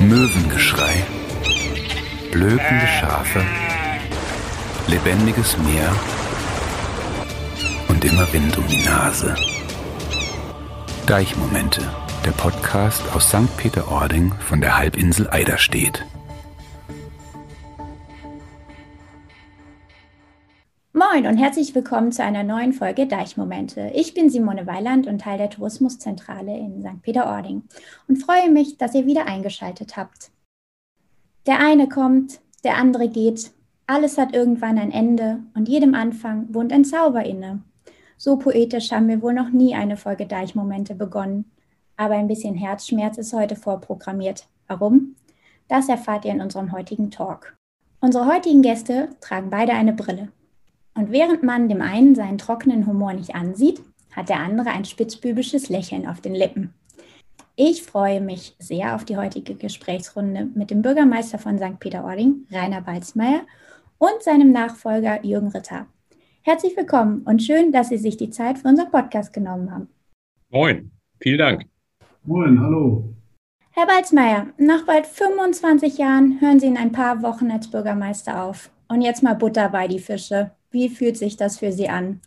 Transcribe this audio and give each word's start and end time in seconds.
Möwengeschrei, 0.00 1.04
blökende 2.32 2.86
Schafe, 2.86 3.42
lebendiges 4.86 5.58
Meer 5.58 5.94
und 7.88 8.02
immer 8.04 8.32
Wind 8.32 8.56
um 8.56 8.66
die 8.66 8.82
Nase. 8.82 9.34
Deichmomente, 11.06 11.82
der 12.24 12.30
Podcast 12.30 13.02
aus 13.14 13.28
St. 13.28 13.54
Peter-Ording 13.58 14.32
von 14.40 14.62
der 14.62 14.78
Halbinsel 14.78 15.28
Eiderstedt. 15.30 16.06
Moin 21.12 21.26
und 21.26 21.38
herzlich 21.38 21.74
willkommen 21.74 22.12
zu 22.12 22.22
einer 22.22 22.44
neuen 22.44 22.72
Folge 22.72 23.06
Deichmomente. 23.06 23.90
Ich 23.94 24.14
bin 24.14 24.30
Simone 24.30 24.66
Weiland 24.66 25.06
und 25.06 25.22
Teil 25.22 25.38
der 25.38 25.50
Tourismuszentrale 25.50 26.56
in 26.56 26.82
St. 26.82 27.02
Peter-Ording 27.02 27.64
und 28.06 28.16
freue 28.16 28.50
mich, 28.50 28.76
dass 28.76 28.94
ihr 28.94 29.06
wieder 29.06 29.26
eingeschaltet 29.26 29.96
habt. 29.96 30.30
Der 31.46 31.58
eine 31.58 31.88
kommt, 31.88 32.40
der 32.62 32.76
andere 32.76 33.08
geht, 33.08 33.50
alles 33.86 34.18
hat 34.18 34.34
irgendwann 34.34 34.78
ein 34.78 34.92
Ende 34.92 35.40
und 35.54 35.68
jedem 35.68 35.94
Anfang 35.94 36.46
wohnt 36.54 36.72
ein 36.72 36.84
Zauber 36.84 37.24
inne. 37.24 37.62
So 38.16 38.36
poetisch 38.36 38.92
haben 38.92 39.08
wir 39.08 39.20
wohl 39.20 39.34
noch 39.34 39.50
nie 39.50 39.74
eine 39.74 39.96
Folge 39.96 40.26
Deichmomente 40.26 40.94
begonnen. 40.94 41.50
Aber 41.96 42.14
ein 42.14 42.28
bisschen 42.28 42.54
Herzschmerz 42.54 43.18
ist 43.18 43.32
heute 43.32 43.56
vorprogrammiert. 43.56 44.46
Warum? 44.68 45.16
Das 45.66 45.88
erfahrt 45.88 46.24
ihr 46.24 46.32
in 46.32 46.40
unserem 46.40 46.70
heutigen 46.72 47.10
Talk. 47.10 47.56
Unsere 48.00 48.26
heutigen 48.26 48.62
Gäste 48.62 49.08
tragen 49.20 49.50
beide 49.50 49.72
eine 49.72 49.92
Brille. 49.92 50.28
Und 51.00 51.12
während 51.12 51.42
man 51.42 51.70
dem 51.70 51.80
einen 51.80 52.14
seinen 52.14 52.36
trockenen 52.36 52.86
Humor 52.86 53.14
nicht 53.14 53.34
ansieht, 53.34 53.80
hat 54.12 54.28
der 54.28 54.40
andere 54.40 54.68
ein 54.68 54.84
spitzbübisches 54.84 55.70
Lächeln 55.70 56.06
auf 56.06 56.20
den 56.20 56.34
Lippen. 56.34 56.74
Ich 57.56 57.84
freue 57.84 58.20
mich 58.20 58.54
sehr 58.58 58.94
auf 58.94 59.06
die 59.06 59.16
heutige 59.16 59.54
Gesprächsrunde 59.54 60.50
mit 60.54 60.70
dem 60.70 60.82
Bürgermeister 60.82 61.38
von 61.38 61.56
St. 61.56 61.80
Peter-Ording, 61.80 62.46
Rainer 62.52 62.82
Balzmeier, 62.82 63.46
und 63.96 64.22
seinem 64.22 64.52
Nachfolger 64.52 65.24
Jürgen 65.24 65.48
Ritter. 65.48 65.86
Herzlich 66.42 66.76
willkommen 66.76 67.22
und 67.22 67.42
schön, 67.42 67.72
dass 67.72 67.88
Sie 67.88 67.96
sich 67.96 68.18
die 68.18 68.28
Zeit 68.28 68.58
für 68.58 68.68
unseren 68.68 68.90
Podcast 68.90 69.32
genommen 69.32 69.72
haben. 69.72 69.88
Moin, 70.50 70.90
vielen 71.18 71.38
Dank. 71.38 71.64
Moin, 72.24 72.60
hallo. 72.60 73.04
Herr 73.70 73.86
Balzmeier, 73.86 74.48
nach 74.58 74.84
bald 74.84 75.06
25 75.06 75.96
Jahren 75.96 76.42
hören 76.42 76.60
Sie 76.60 76.66
in 76.66 76.76
ein 76.76 76.92
paar 76.92 77.22
Wochen 77.22 77.50
als 77.50 77.70
Bürgermeister 77.70 78.42
auf. 78.44 78.70
Und 78.88 79.00
jetzt 79.00 79.22
mal 79.22 79.34
Butter 79.34 79.70
bei 79.70 79.88
die 79.88 79.98
Fische. 79.98 80.50
Wie 80.70 80.88
fühlt 80.88 81.16
sich 81.16 81.36
das 81.36 81.58
für 81.58 81.72
Sie 81.72 81.88
an? 81.88 82.20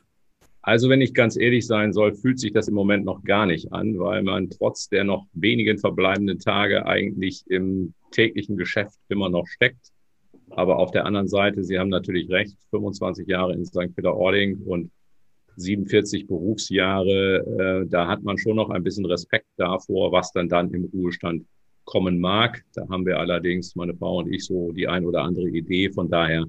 Also 0.61 0.89
wenn 0.89 1.02
ich 1.02 1.13
ganz 1.13 1.36
ehrlich 1.36 1.67
sein 1.67 1.91
soll, 1.91 2.13
fühlt 2.13 2.39
sich 2.39 2.53
das 2.53 2.69
im 2.69 2.73
Moment 2.73 3.03
noch 3.03 3.23
gar 3.23 3.45
nicht 3.45 3.73
an, 3.73 3.99
weil 3.99 4.23
man 4.23 4.49
trotz 4.49 4.88
der 4.88 5.03
noch 5.03 5.27
wenigen 5.33 5.77
verbleibenden 5.77 6.39
Tage 6.39 6.86
eigentlich 6.86 7.44
im 7.47 7.94
täglichen 8.11 8.55
Geschäft 8.55 8.97
immer 9.09 9.30
noch 9.30 9.45
steckt. 9.45 9.91
Aber 10.52 10.80
auf 10.80 10.91
der 10.91 11.05
anderen 11.05 11.27
Seite, 11.27 11.64
Sie 11.64 11.77
haben 11.77 11.89
natürlich 11.89 12.30
recht, 12.30 12.58
25 12.69 13.27
Jahre 13.27 13.53
in 13.53 13.66
St. 13.66 13.94
Peter-Ording 13.95 14.61
und 14.66 14.91
47 15.58 16.27
Berufsjahre, 16.27 17.83
äh, 17.83 17.89
da 17.89 18.08
hat 18.08 18.23
man 18.23 18.38
schon 18.38 18.55
noch 18.55 18.69
ein 18.69 18.83
bisschen 18.83 19.05
Respekt 19.05 19.47
davor, 19.58 20.11
was 20.11 20.31
dann 20.31 20.49
dann 20.49 20.71
im 20.71 20.86
Ruhestand 20.86 21.45
kommen 21.83 22.19
mag. 22.19 22.64
Da 22.73 22.88
haben 22.89 23.05
wir 23.05 23.19
allerdings, 23.19 23.75
meine 23.75 23.95
Frau 23.95 24.19
und 24.19 24.31
ich, 24.31 24.45
so 24.45 24.71
die 24.71 24.88
ein 24.88 25.05
oder 25.05 25.23
andere 25.23 25.49
Idee. 25.49 25.91
Von 25.91 26.09
daher 26.09 26.45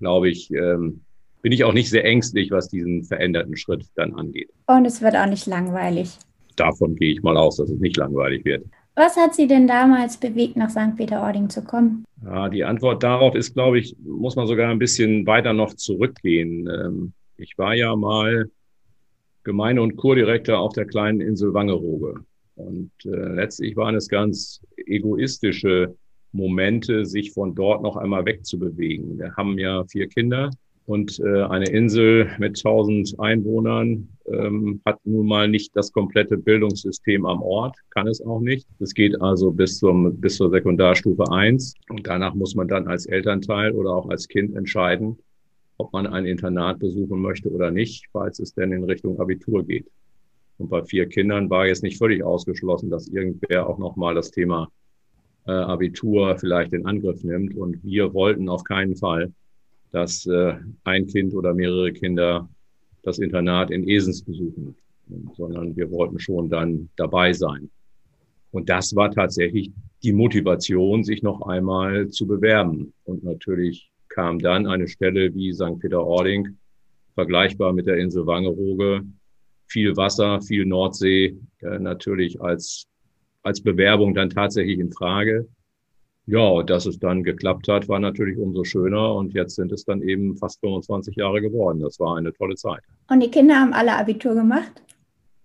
glaube 0.00 0.28
ich, 0.28 0.50
ähm, 0.50 1.03
bin 1.44 1.52
ich 1.52 1.62
auch 1.62 1.74
nicht 1.74 1.90
sehr 1.90 2.06
ängstlich, 2.06 2.50
was 2.50 2.70
diesen 2.70 3.04
veränderten 3.04 3.54
Schritt 3.54 3.84
dann 3.96 4.14
angeht. 4.14 4.48
Und 4.66 4.86
es 4.86 5.02
wird 5.02 5.14
auch 5.14 5.26
nicht 5.26 5.46
langweilig. 5.46 6.16
Davon 6.56 6.96
gehe 6.96 7.12
ich 7.12 7.22
mal 7.22 7.36
aus, 7.36 7.58
dass 7.58 7.68
es 7.68 7.78
nicht 7.80 7.98
langweilig 7.98 8.46
wird. 8.46 8.64
Was 8.94 9.14
hat 9.18 9.34
Sie 9.34 9.46
denn 9.46 9.66
damals 9.66 10.16
bewegt, 10.16 10.56
nach 10.56 10.70
St. 10.70 10.96
Peter-Ording 10.96 11.50
zu 11.50 11.62
kommen? 11.62 12.06
Ja, 12.24 12.48
die 12.48 12.64
Antwort 12.64 13.02
darauf 13.02 13.34
ist, 13.34 13.52
glaube 13.52 13.78
ich, 13.78 13.94
muss 14.02 14.36
man 14.36 14.46
sogar 14.46 14.70
ein 14.70 14.78
bisschen 14.78 15.26
weiter 15.26 15.52
noch 15.52 15.74
zurückgehen. 15.74 16.66
Ähm, 16.66 17.12
ich 17.36 17.58
war 17.58 17.74
ja 17.74 17.94
mal 17.94 18.48
Gemeinde- 19.42 19.82
und 19.82 19.96
Kurdirektor 19.96 20.58
auf 20.58 20.72
der 20.72 20.86
kleinen 20.86 21.20
Insel 21.20 21.52
Wangerooge. 21.52 22.24
Und 22.54 22.90
äh, 23.04 23.10
letztlich 23.10 23.76
waren 23.76 23.96
es 23.96 24.08
ganz 24.08 24.62
egoistische 24.86 25.94
Momente, 26.32 27.04
sich 27.04 27.32
von 27.32 27.54
dort 27.54 27.82
noch 27.82 27.96
einmal 27.96 28.24
wegzubewegen. 28.24 29.18
Wir 29.18 29.36
haben 29.36 29.58
ja 29.58 29.84
vier 29.84 30.08
Kinder 30.08 30.50
und 30.86 31.18
äh, 31.20 31.42
eine 31.42 31.68
Insel 31.70 32.30
mit 32.38 32.58
1000 32.58 33.18
Einwohnern 33.18 34.08
ähm, 34.26 34.80
hat 34.84 34.98
nun 35.04 35.26
mal 35.26 35.48
nicht 35.48 35.74
das 35.74 35.92
komplette 35.92 36.36
Bildungssystem 36.36 37.24
am 37.24 37.42
Ort, 37.42 37.76
kann 37.90 38.06
es 38.06 38.20
auch 38.20 38.40
nicht. 38.40 38.68
Es 38.80 38.92
geht 38.92 39.20
also 39.20 39.50
bis, 39.50 39.78
zum, 39.78 40.20
bis 40.20 40.36
zur 40.36 40.50
Sekundarstufe 40.50 41.30
1 41.30 41.74
und 41.88 42.06
danach 42.06 42.34
muss 42.34 42.54
man 42.54 42.68
dann 42.68 42.86
als 42.86 43.06
Elternteil 43.06 43.72
oder 43.72 43.90
auch 43.90 44.08
als 44.10 44.28
Kind 44.28 44.54
entscheiden, 44.56 45.18
ob 45.78 45.92
man 45.92 46.06
ein 46.06 46.26
Internat 46.26 46.78
besuchen 46.78 47.20
möchte 47.20 47.48
oder 47.50 47.70
nicht, 47.70 48.06
falls 48.12 48.38
es 48.38 48.52
denn 48.54 48.72
in 48.72 48.84
Richtung 48.84 49.18
Abitur 49.18 49.64
geht. 49.64 49.86
Und 50.58 50.68
bei 50.68 50.82
vier 50.84 51.06
Kindern 51.06 51.50
war 51.50 51.66
jetzt 51.66 51.82
nicht 51.82 51.98
völlig 51.98 52.22
ausgeschlossen, 52.22 52.90
dass 52.90 53.08
irgendwer 53.08 53.68
auch 53.68 53.78
nochmal 53.78 54.14
das 54.14 54.30
Thema 54.30 54.68
äh, 55.46 55.52
Abitur 55.52 56.36
vielleicht 56.38 56.72
in 56.72 56.86
Angriff 56.86 57.24
nimmt. 57.24 57.56
Und 57.56 57.82
wir 57.82 58.14
wollten 58.14 58.48
auf 58.48 58.64
keinen 58.64 58.96
Fall, 58.96 59.32
dass 59.94 60.26
äh, 60.26 60.54
ein 60.82 61.06
Kind 61.06 61.34
oder 61.34 61.54
mehrere 61.54 61.92
Kinder 61.92 62.48
das 63.04 63.20
Internat 63.20 63.70
in 63.70 63.88
Esens 63.88 64.24
besuchen, 64.24 64.74
sondern 65.36 65.76
wir 65.76 65.88
wollten 65.90 66.18
schon 66.18 66.50
dann 66.50 66.88
dabei 66.96 67.32
sein. 67.32 67.70
Und 68.50 68.68
das 68.68 68.96
war 68.96 69.10
tatsächlich 69.10 69.70
die 70.02 70.12
Motivation, 70.12 71.04
sich 71.04 71.22
noch 71.22 71.42
einmal 71.42 72.08
zu 72.08 72.26
bewerben. 72.26 72.92
Und 73.04 73.22
natürlich 73.22 73.90
kam 74.08 74.38
dann 74.40 74.66
eine 74.66 74.88
Stelle 74.88 75.32
wie 75.34 75.52
St. 75.52 75.78
Peter-Ording, 75.78 76.56
vergleichbar 77.14 77.72
mit 77.72 77.86
der 77.86 77.98
Insel 77.98 78.26
Wangerooge, 78.26 79.02
viel 79.66 79.96
Wasser, 79.96 80.40
viel 80.40 80.66
Nordsee, 80.66 81.36
äh, 81.60 81.78
natürlich 81.78 82.40
als, 82.40 82.86
als 83.42 83.60
Bewerbung 83.60 84.12
dann 84.14 84.30
tatsächlich 84.30 84.80
in 84.80 84.92
Frage. 84.92 85.46
Ja, 86.26 86.62
dass 86.62 86.86
es 86.86 86.98
dann 86.98 87.22
geklappt 87.22 87.68
hat, 87.68 87.88
war 87.88 87.98
natürlich 87.98 88.38
umso 88.38 88.64
schöner. 88.64 89.14
Und 89.14 89.34
jetzt 89.34 89.56
sind 89.56 89.72
es 89.72 89.84
dann 89.84 90.00
eben 90.02 90.36
fast 90.36 90.58
25 90.60 91.16
Jahre 91.16 91.42
geworden. 91.42 91.80
Das 91.80 92.00
war 92.00 92.16
eine 92.16 92.32
tolle 92.32 92.54
Zeit. 92.54 92.82
Und 93.10 93.20
die 93.20 93.30
Kinder 93.30 93.56
haben 93.56 93.74
alle 93.74 93.96
Abitur 93.96 94.34
gemacht? 94.34 94.82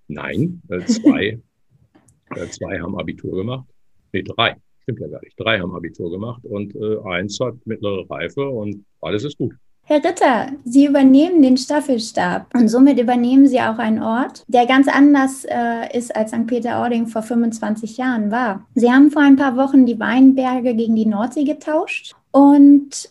Nein, 0.07 0.61
äh, 0.69 0.79
zwei. 0.85 1.39
äh, 2.35 2.47
zwei 2.47 2.79
haben 2.79 2.97
Abitur 2.97 3.35
gemacht. 3.35 3.67
Nee, 4.13 4.23
drei. 4.23 4.55
Stimmt 4.83 5.01
ja 5.01 5.07
gar 5.07 5.21
nicht. 5.21 5.39
Drei 5.39 5.59
haben 5.59 5.75
Abitur 5.75 6.09
gemacht 6.09 6.43
und 6.45 6.73
äh, 6.75 6.97
eins 7.03 7.39
hat 7.39 7.55
mittlere 7.65 8.09
Reife 8.09 8.47
und 8.47 8.85
alles 9.01 9.23
ist 9.23 9.37
gut. 9.37 9.53
Herr 9.91 10.03
Ritter, 10.03 10.51
Sie 10.65 10.85
übernehmen 10.85 11.41
den 11.41 11.57
Staffelstab 11.57 12.53
und 12.53 12.67
somit 12.67 12.99
übernehmen 12.99 13.47
Sie 13.47 13.59
auch 13.59 13.79
einen 13.79 14.03
Ort, 14.03 14.45
der 14.47 14.67
ganz 14.67 14.87
anders 14.87 15.45
äh, 15.45 15.97
ist, 15.97 16.15
als 16.15 16.29
St. 16.29 16.45
Peter-Ording 16.45 17.07
vor 17.07 17.23
25 17.23 17.97
Jahren 17.97 18.29
war. 18.29 18.67
Sie 18.75 18.91
haben 18.91 19.09
vor 19.09 19.23
ein 19.23 19.35
paar 19.35 19.57
Wochen 19.57 19.87
die 19.87 19.99
Weinberge 19.99 20.75
gegen 20.75 20.95
die 20.95 21.07
Nordsee 21.07 21.43
getauscht. 21.43 22.13
Und 22.29 23.09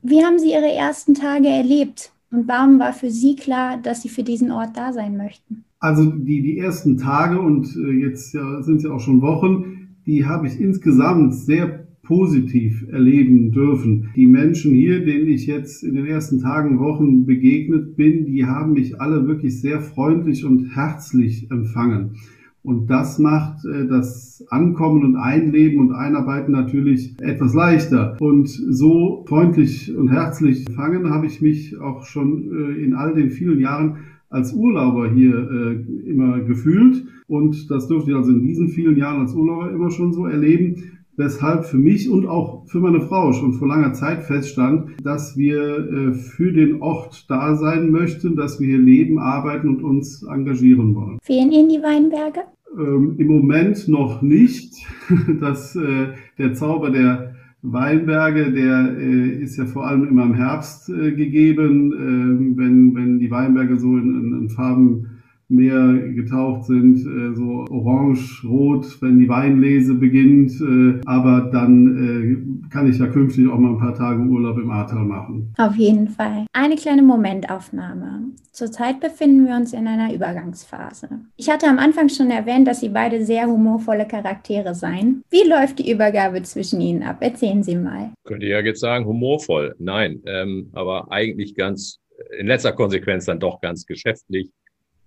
wie 0.00 0.24
haben 0.24 0.38
Sie 0.38 0.52
Ihre 0.52 0.72
ersten 0.72 1.12
Tage 1.12 1.48
erlebt? 1.48 2.10
Und 2.30 2.48
warum 2.48 2.78
war 2.78 2.94
für 2.94 3.10
Sie 3.10 3.36
klar, 3.36 3.76
dass 3.76 4.00
Sie 4.00 4.08
für 4.08 4.22
diesen 4.22 4.50
Ort 4.50 4.78
da 4.78 4.94
sein 4.94 5.18
möchten? 5.18 5.64
Also 5.78 6.06
die, 6.06 6.40
die 6.40 6.58
ersten 6.58 6.96
Tage 6.96 7.38
und 7.38 7.66
äh, 7.76 7.90
jetzt 8.00 8.32
ja, 8.32 8.62
sind 8.62 8.78
es 8.78 8.84
ja 8.84 8.92
auch 8.92 9.00
schon 9.00 9.20
Wochen, 9.20 9.98
die 10.06 10.24
habe 10.24 10.46
ich 10.46 10.58
insgesamt 10.58 11.34
sehr 11.34 11.83
positiv 12.04 12.86
erleben 12.90 13.50
dürfen. 13.50 14.10
Die 14.14 14.26
Menschen 14.26 14.74
hier, 14.74 15.04
denen 15.04 15.28
ich 15.28 15.46
jetzt 15.46 15.82
in 15.82 15.94
den 15.94 16.06
ersten 16.06 16.40
Tagen, 16.40 16.78
Wochen 16.78 17.26
begegnet 17.26 17.96
bin, 17.96 18.26
die 18.26 18.46
haben 18.46 18.74
mich 18.74 19.00
alle 19.00 19.26
wirklich 19.26 19.60
sehr 19.60 19.80
freundlich 19.80 20.44
und 20.44 20.74
herzlich 20.74 21.50
empfangen. 21.50 22.16
Und 22.62 22.88
das 22.88 23.18
macht 23.18 23.64
äh, 23.66 23.86
das 23.86 24.44
Ankommen 24.48 25.04
und 25.04 25.16
Einleben 25.16 25.80
und 25.80 25.92
Einarbeiten 25.92 26.52
natürlich 26.52 27.14
etwas 27.20 27.52
leichter. 27.52 28.16
Und 28.20 28.48
so 28.48 29.24
freundlich 29.28 29.94
und 29.94 30.08
herzlich 30.08 30.66
empfangen 30.66 31.10
habe 31.10 31.26
ich 31.26 31.42
mich 31.42 31.78
auch 31.78 32.04
schon 32.04 32.50
äh, 32.50 32.82
in 32.82 32.94
all 32.94 33.14
den 33.14 33.30
vielen 33.30 33.60
Jahren 33.60 33.98
als 34.30 34.54
Urlauber 34.54 35.10
hier 35.10 35.34
äh, 35.34 36.10
immer 36.10 36.40
gefühlt. 36.40 37.04
Und 37.26 37.70
das 37.70 37.86
durfte 37.86 38.12
ich 38.12 38.16
also 38.16 38.32
in 38.32 38.42
diesen 38.42 38.68
vielen 38.68 38.96
Jahren 38.96 39.20
als 39.20 39.34
Urlauber 39.34 39.70
immer 39.70 39.90
schon 39.90 40.14
so 40.14 40.26
erleben 40.26 40.94
weshalb 41.16 41.64
für 41.64 41.76
mich 41.76 42.10
und 42.10 42.26
auch 42.26 42.66
für 42.66 42.80
meine 42.80 43.00
Frau 43.00 43.32
schon 43.32 43.54
vor 43.54 43.68
langer 43.68 43.92
Zeit 43.92 44.24
feststand, 44.24 44.90
dass 45.02 45.36
wir 45.36 45.60
äh, 45.60 46.14
für 46.14 46.52
den 46.52 46.82
Ort 46.82 47.26
da 47.28 47.56
sein 47.56 47.90
möchten, 47.90 48.36
dass 48.36 48.60
wir 48.60 48.68
hier 48.68 48.78
leben, 48.78 49.18
arbeiten 49.18 49.68
und 49.68 49.82
uns 49.82 50.22
engagieren 50.22 50.94
wollen. 50.94 51.18
Fehlen 51.22 51.52
Ihnen 51.52 51.68
die 51.68 51.82
Weinberge? 51.82 52.40
Ähm, 52.76 53.14
Im 53.18 53.26
Moment 53.28 53.88
noch 53.88 54.22
nicht. 54.22 54.74
Das, 55.40 55.76
äh, 55.76 56.08
der 56.38 56.54
Zauber 56.54 56.90
der 56.90 57.34
Weinberge, 57.62 58.52
der 58.52 58.96
äh, 58.98 59.42
ist 59.42 59.56
ja 59.56 59.66
vor 59.66 59.86
allem 59.86 60.08
immer 60.08 60.24
im 60.24 60.34
Herbst 60.34 60.88
äh, 60.90 61.12
gegeben, 61.12 61.92
ähm, 61.92 62.56
wenn, 62.56 62.94
wenn 62.94 63.18
die 63.18 63.30
Weinberge 63.30 63.78
so 63.78 63.96
in, 63.96 64.14
in, 64.14 64.40
in 64.42 64.50
Farben 64.50 65.13
mehr 65.48 65.94
getaucht 66.14 66.64
sind, 66.64 66.98
äh, 66.98 67.34
so 67.34 67.66
orange, 67.70 68.44
rot, 68.44 68.86
wenn 69.00 69.18
die 69.18 69.28
Weinlese 69.28 69.94
beginnt. 69.94 70.52
Äh, 70.60 71.00
aber 71.06 71.50
dann 71.52 72.66
äh, 72.66 72.68
kann 72.70 72.90
ich 72.90 72.98
ja 72.98 73.06
künftig 73.06 73.48
auch 73.48 73.58
mal 73.58 73.70
ein 73.70 73.78
paar 73.78 73.94
Tage 73.94 74.20
Urlaub 74.22 74.58
im 74.58 74.70
Ahrtal 74.70 75.04
machen. 75.04 75.52
Auf 75.58 75.76
jeden 75.76 76.08
Fall. 76.08 76.46
Eine 76.52 76.76
kleine 76.76 77.02
Momentaufnahme. 77.02 78.32
Zurzeit 78.52 79.00
befinden 79.00 79.46
wir 79.46 79.56
uns 79.56 79.72
in 79.72 79.86
einer 79.86 80.14
Übergangsphase. 80.14 81.08
Ich 81.36 81.50
hatte 81.50 81.66
am 81.66 81.78
Anfang 81.78 82.08
schon 82.08 82.30
erwähnt, 82.30 82.68
dass 82.68 82.80
Sie 82.80 82.88
beide 82.88 83.24
sehr 83.24 83.46
humorvolle 83.46 84.06
Charaktere 84.06 84.74
seien. 84.74 85.22
Wie 85.30 85.48
läuft 85.48 85.80
die 85.80 85.90
Übergabe 85.90 86.42
zwischen 86.42 86.80
Ihnen 86.80 87.02
ab? 87.02 87.16
Erzählen 87.20 87.62
Sie 87.62 87.76
mal. 87.76 88.12
Könnte 88.24 88.46
ja 88.46 88.60
jetzt 88.60 88.80
sagen, 88.80 89.06
humorvoll. 89.06 89.74
Nein, 89.78 90.20
ähm, 90.26 90.70
aber 90.72 91.10
eigentlich 91.10 91.54
ganz, 91.54 91.98
in 92.38 92.46
letzter 92.46 92.72
Konsequenz 92.72 93.24
dann 93.24 93.40
doch 93.40 93.60
ganz 93.60 93.86
geschäftlich 93.86 94.50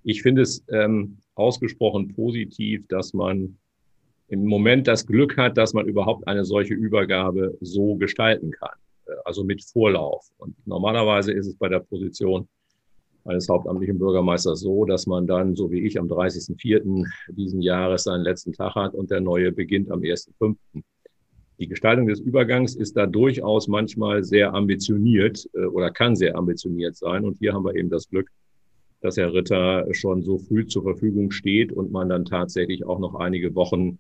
ich 0.08 0.22
finde 0.22 0.42
es 0.42 0.64
ähm, 0.72 1.18
ausgesprochen 1.36 2.16
positiv, 2.16 2.88
dass 2.88 3.14
man 3.14 3.58
im 4.30 4.46
Moment 4.46 4.88
das 4.88 5.06
Glück 5.06 5.36
hat, 5.36 5.58
dass 5.58 5.74
man 5.74 5.86
überhaupt 5.86 6.26
eine 6.30 6.46
solche 6.46 6.74
Übergabe 6.74 7.58
so 7.60 7.96
gestalten 7.96 8.52
kann, 8.52 8.78
äh, 9.06 9.12
also 9.26 9.44
mit 9.44 9.62
Vorlauf. 9.66 10.26
Und 10.38 10.56
normalerweise 10.66 11.34
ist 11.34 11.48
es 11.48 11.56
bei 11.58 11.68
der 11.68 11.82
Position 11.82 12.48
eines 13.26 13.50
hauptamtlichen 13.50 14.00
Bürgermeisters 14.00 14.62
so, 14.62 14.86
dass 14.86 15.08
man 15.08 15.28
dann, 15.28 15.58
so 15.58 15.70
wie 15.72 15.82
ich, 15.86 16.00
am 16.00 16.08
30.04. 16.08 17.06
diesen 17.28 17.62
Jahres 17.62 18.04
seinen 18.04 18.24
letzten 18.24 18.54
Tag 18.54 18.76
hat 18.76 18.94
und 18.94 19.12
der 19.12 19.20
neue 19.20 19.52
beginnt 19.52 19.92
am 19.92 20.00
1.05. 20.00 20.56
Die 21.60 21.68
Gestaltung 21.68 22.08
des 22.08 22.22
Übergangs 22.22 22.76
ist 22.76 22.96
da 22.96 23.08
durchaus 23.08 23.68
manchmal 23.68 24.24
sehr 24.24 24.54
ambitioniert 24.54 25.50
äh, 25.54 25.66
oder 25.66 25.92
kann 25.92 26.16
sehr 26.16 26.38
ambitioniert 26.38 26.96
sein. 26.96 27.26
Und 27.26 27.40
hier 27.40 27.54
haben 27.54 27.66
wir 27.66 27.76
eben 27.76 27.90
das 27.90 28.08
Glück, 28.08 28.30
dass 29.02 29.18
Herr 29.18 29.34
Ritter 29.34 29.88
schon 29.94 30.24
so 30.24 30.38
früh 30.38 30.66
zur 30.66 30.84
Verfügung 30.84 31.32
steht 31.32 31.72
und 31.72 31.92
man 31.92 32.10
dann 32.10 32.26
tatsächlich 32.26 32.86
auch 32.86 33.00
noch 33.00 33.16
einige 33.16 33.56
Wochen 33.56 34.00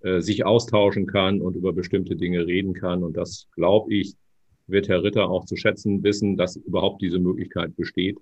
äh, 0.00 0.20
sich 0.20 0.46
austauschen 0.46 1.06
kann 1.06 1.40
und 1.40 1.56
über 1.56 1.72
bestimmte 1.72 2.16
Dinge 2.16 2.46
reden 2.46 2.72
kann. 2.72 3.02
Und 3.02 3.16
das, 3.16 3.48
glaube 3.54 3.92
ich, 3.92 4.14
wird 4.66 4.88
Herr 4.88 5.02
Ritter 5.02 5.28
auch 5.28 5.44
zu 5.44 5.56
schätzen 5.56 6.02
wissen, 6.02 6.36
dass 6.36 6.56
überhaupt 6.56 7.02
diese 7.02 7.18
Möglichkeit 7.18 7.74
besteht. 7.76 8.18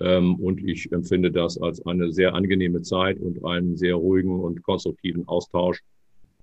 Ähm, 0.00 0.34
und 0.36 0.62
ich 0.62 0.92
empfinde 0.92 1.30
das 1.30 1.58
als 1.58 1.84
eine 1.86 2.12
sehr 2.12 2.34
angenehme 2.34 2.82
Zeit 2.82 3.18
und 3.20 3.44
einen 3.44 3.76
sehr 3.76 3.94
ruhigen 3.94 4.40
und 4.40 4.62
konstruktiven 4.62 5.26
Austausch. 5.28 5.80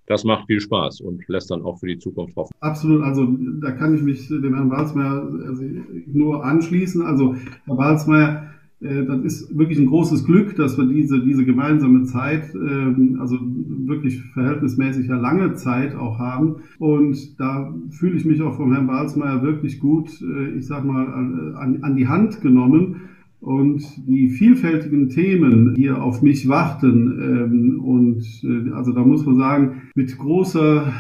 Das 0.06 0.24
macht 0.24 0.48
viel 0.48 0.60
Spaß 0.60 1.02
und 1.02 1.26
lässt 1.28 1.52
dann 1.52 1.62
auch 1.62 1.80
für 1.80 1.88
die 1.88 1.98
Zukunft 1.98 2.36
hoffen. 2.36 2.54
Absolut, 2.60 3.04
also 3.04 3.26
da 3.62 3.72
kann 3.72 3.96
ich 3.96 4.02
mich 4.02 4.28
dem 4.28 4.54
Herrn 4.54 4.70
Walzmeier 4.70 5.30
also 5.48 5.64
nur 6.08 6.44
anschließen. 6.44 7.02
Also 7.04 7.36
Herr 7.66 7.78
Walzmeier 7.78 8.50
äh, 8.50 8.53
das 8.84 9.22
ist 9.24 9.58
wirklich 9.58 9.80
ein 9.80 9.86
großes 9.86 10.26
Glück, 10.26 10.56
dass 10.58 10.78
wir 10.78 10.86
diese, 10.86 11.22
diese 11.22 11.46
gemeinsame 11.46 12.04
Zeit, 12.04 12.54
ähm, 12.54 13.18
also 13.20 13.38
wirklich 13.42 14.22
verhältnismäßig 14.34 15.08
ja 15.08 15.16
lange 15.16 15.54
Zeit 15.54 15.96
auch 15.96 16.20
haben. 16.20 16.58
Und 16.80 17.40
da 17.40 17.74
fühle 17.92 18.18
ich 18.18 18.26
mich 18.26 18.42
auch 18.42 18.56
vom 18.58 18.74
Herrn 18.74 18.88
Balsmeier 18.88 19.42
wirklich 19.42 19.80
gut, 19.80 20.10
äh, 20.22 20.58
ich 20.58 20.68
sag 20.68 20.84
mal, 20.84 21.06
an, 21.08 21.80
an 21.82 21.96
die 21.96 22.08
Hand 22.08 22.42
genommen. 22.42 23.02
Und 23.40 23.84
die 24.08 24.30
vielfältigen 24.30 25.10
Themen 25.10 25.76
hier 25.76 26.02
auf 26.02 26.22
mich 26.22 26.48
warten. 26.48 27.20
Ähm, 27.22 27.80
und 27.82 28.24
äh, 28.44 28.72
also 28.72 28.94
da 28.94 29.04
muss 29.04 29.26
man 29.26 29.36
sagen, 29.36 29.82
mit 29.96 30.18
großer 30.18 30.94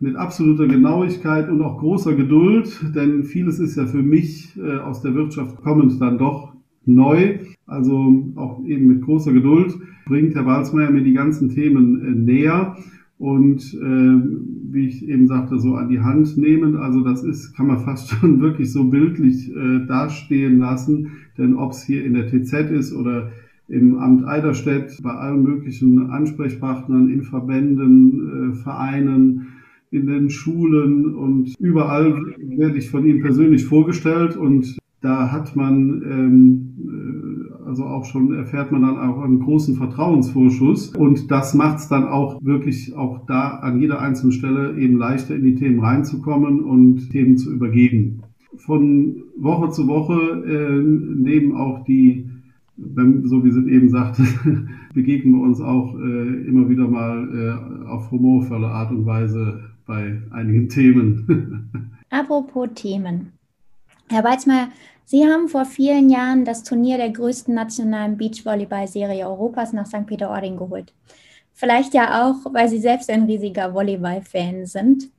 mit 0.00 0.14
absoluter 0.14 0.68
Genauigkeit 0.68 1.50
und 1.50 1.60
auch 1.60 1.80
großer 1.80 2.14
Geduld, 2.14 2.94
denn 2.94 3.24
vieles 3.24 3.58
ist 3.58 3.74
ja 3.74 3.84
für 3.84 4.00
mich 4.00 4.56
aus 4.84 5.02
der 5.02 5.16
Wirtschaft 5.16 5.56
kommend 5.56 6.00
dann 6.00 6.18
doch 6.18 6.52
neu, 6.88 7.38
also 7.66 8.32
auch 8.36 8.64
eben 8.64 8.86
mit 8.88 9.02
großer 9.02 9.32
Geduld, 9.32 9.78
bringt 10.06 10.34
Herr 10.34 10.46
Walzmeier 10.46 10.90
mir 10.90 11.02
die 11.02 11.12
ganzen 11.12 11.50
Themen 11.50 12.00
äh, 12.00 12.10
näher. 12.10 12.76
Und 13.18 13.74
äh, 13.74 14.38
wie 14.70 14.86
ich 14.86 15.08
eben 15.08 15.26
sagte, 15.26 15.58
so 15.58 15.74
an 15.74 15.88
die 15.88 16.00
Hand 16.00 16.36
nehmend. 16.36 16.76
Also 16.76 17.00
das 17.00 17.24
ist, 17.24 17.54
kann 17.56 17.66
man 17.66 17.78
fast 17.78 18.10
schon 18.10 18.40
wirklich 18.40 18.72
so 18.72 18.84
bildlich 18.84 19.50
äh, 19.54 19.86
dastehen 19.86 20.58
lassen, 20.58 21.12
denn 21.36 21.54
ob 21.54 21.72
es 21.72 21.82
hier 21.82 22.04
in 22.04 22.14
der 22.14 22.28
TZ 22.28 22.70
ist 22.70 22.94
oder 22.94 23.30
im 23.68 23.98
Amt 23.98 24.24
Eiderstedt, 24.24 24.98
bei 25.02 25.10
allen 25.10 25.42
möglichen 25.42 26.10
Ansprechpartnern, 26.10 27.10
in 27.10 27.22
Verbänden, 27.22 28.52
äh, 28.52 28.54
Vereinen, 28.54 29.48
in 29.90 30.06
den 30.06 30.30
Schulen 30.30 31.14
und 31.14 31.54
überall 31.58 32.34
werde 32.38 32.78
ich 32.78 32.90
von 32.90 33.06
Ihnen 33.06 33.22
persönlich 33.22 33.64
vorgestellt. 33.64 34.36
Und 34.36 34.78
da 35.00 35.30
hat 35.30 35.54
man 35.54 36.02
ähm, 36.02 36.74
äh, 36.78 37.48
also 37.68 37.84
auch 37.84 38.06
schon 38.06 38.34
erfährt 38.34 38.72
man 38.72 38.82
dann 38.82 38.98
auch 38.98 39.22
einen 39.22 39.40
großen 39.40 39.76
Vertrauensvorschuss 39.76 40.94
und 40.96 41.30
das 41.30 41.54
macht 41.54 41.78
es 41.78 41.88
dann 41.88 42.06
auch 42.06 42.42
wirklich 42.42 42.96
auch 42.96 43.26
da 43.26 43.58
an 43.58 43.78
jeder 43.78 44.00
einzelnen 44.00 44.32
Stelle 44.32 44.78
eben 44.78 44.96
leichter 44.96 45.36
in 45.36 45.44
die 45.44 45.54
Themen 45.54 45.80
reinzukommen 45.80 46.64
und 46.64 47.10
Themen 47.10 47.36
zu 47.36 47.52
übergeben. 47.52 48.22
Von 48.56 49.16
Woche 49.36 49.70
zu 49.70 49.86
Woche 49.86 50.14
äh, 50.46 50.82
nehmen 50.82 51.54
auch 51.54 51.84
die, 51.84 52.28
wenn, 52.76 53.26
so 53.26 53.44
wie 53.44 53.50
sie 53.50 53.68
eben 53.68 53.90
sagte, 53.90 54.22
begegnen 54.94 55.34
wir 55.34 55.42
uns 55.42 55.60
auch 55.60 55.94
äh, 55.94 56.46
immer 56.48 56.68
wieder 56.70 56.88
mal 56.88 57.28
äh, 57.84 57.86
auf 57.86 58.10
humorvolle 58.10 58.68
Art 58.68 58.90
und 58.90 59.04
Weise 59.04 59.60
bei 59.86 60.22
einigen 60.30 60.68
Themen. 60.68 61.70
Apropos 62.10 62.68
Themen. 62.74 63.37
Herr 64.10 64.24
Weizmeier, 64.24 64.68
Sie 65.04 65.24
haben 65.26 65.48
vor 65.48 65.66
vielen 65.66 66.08
Jahren 66.08 66.46
das 66.46 66.62
Turnier 66.62 66.96
der 66.96 67.10
größten 67.10 67.54
nationalen 67.54 68.16
Beachvolleyball-Serie 68.16 69.26
Europas 69.26 69.74
nach 69.74 69.86
St. 69.86 70.06
Peter-Ording 70.06 70.56
geholt. 70.56 70.94
Vielleicht 71.52 71.92
ja 71.92 72.24
auch, 72.26 72.52
weil 72.54 72.68
Sie 72.68 72.78
selbst 72.78 73.10
ein 73.10 73.24
riesiger 73.24 73.74
Volleyball-Fan 73.74 74.64
sind. 74.64 75.10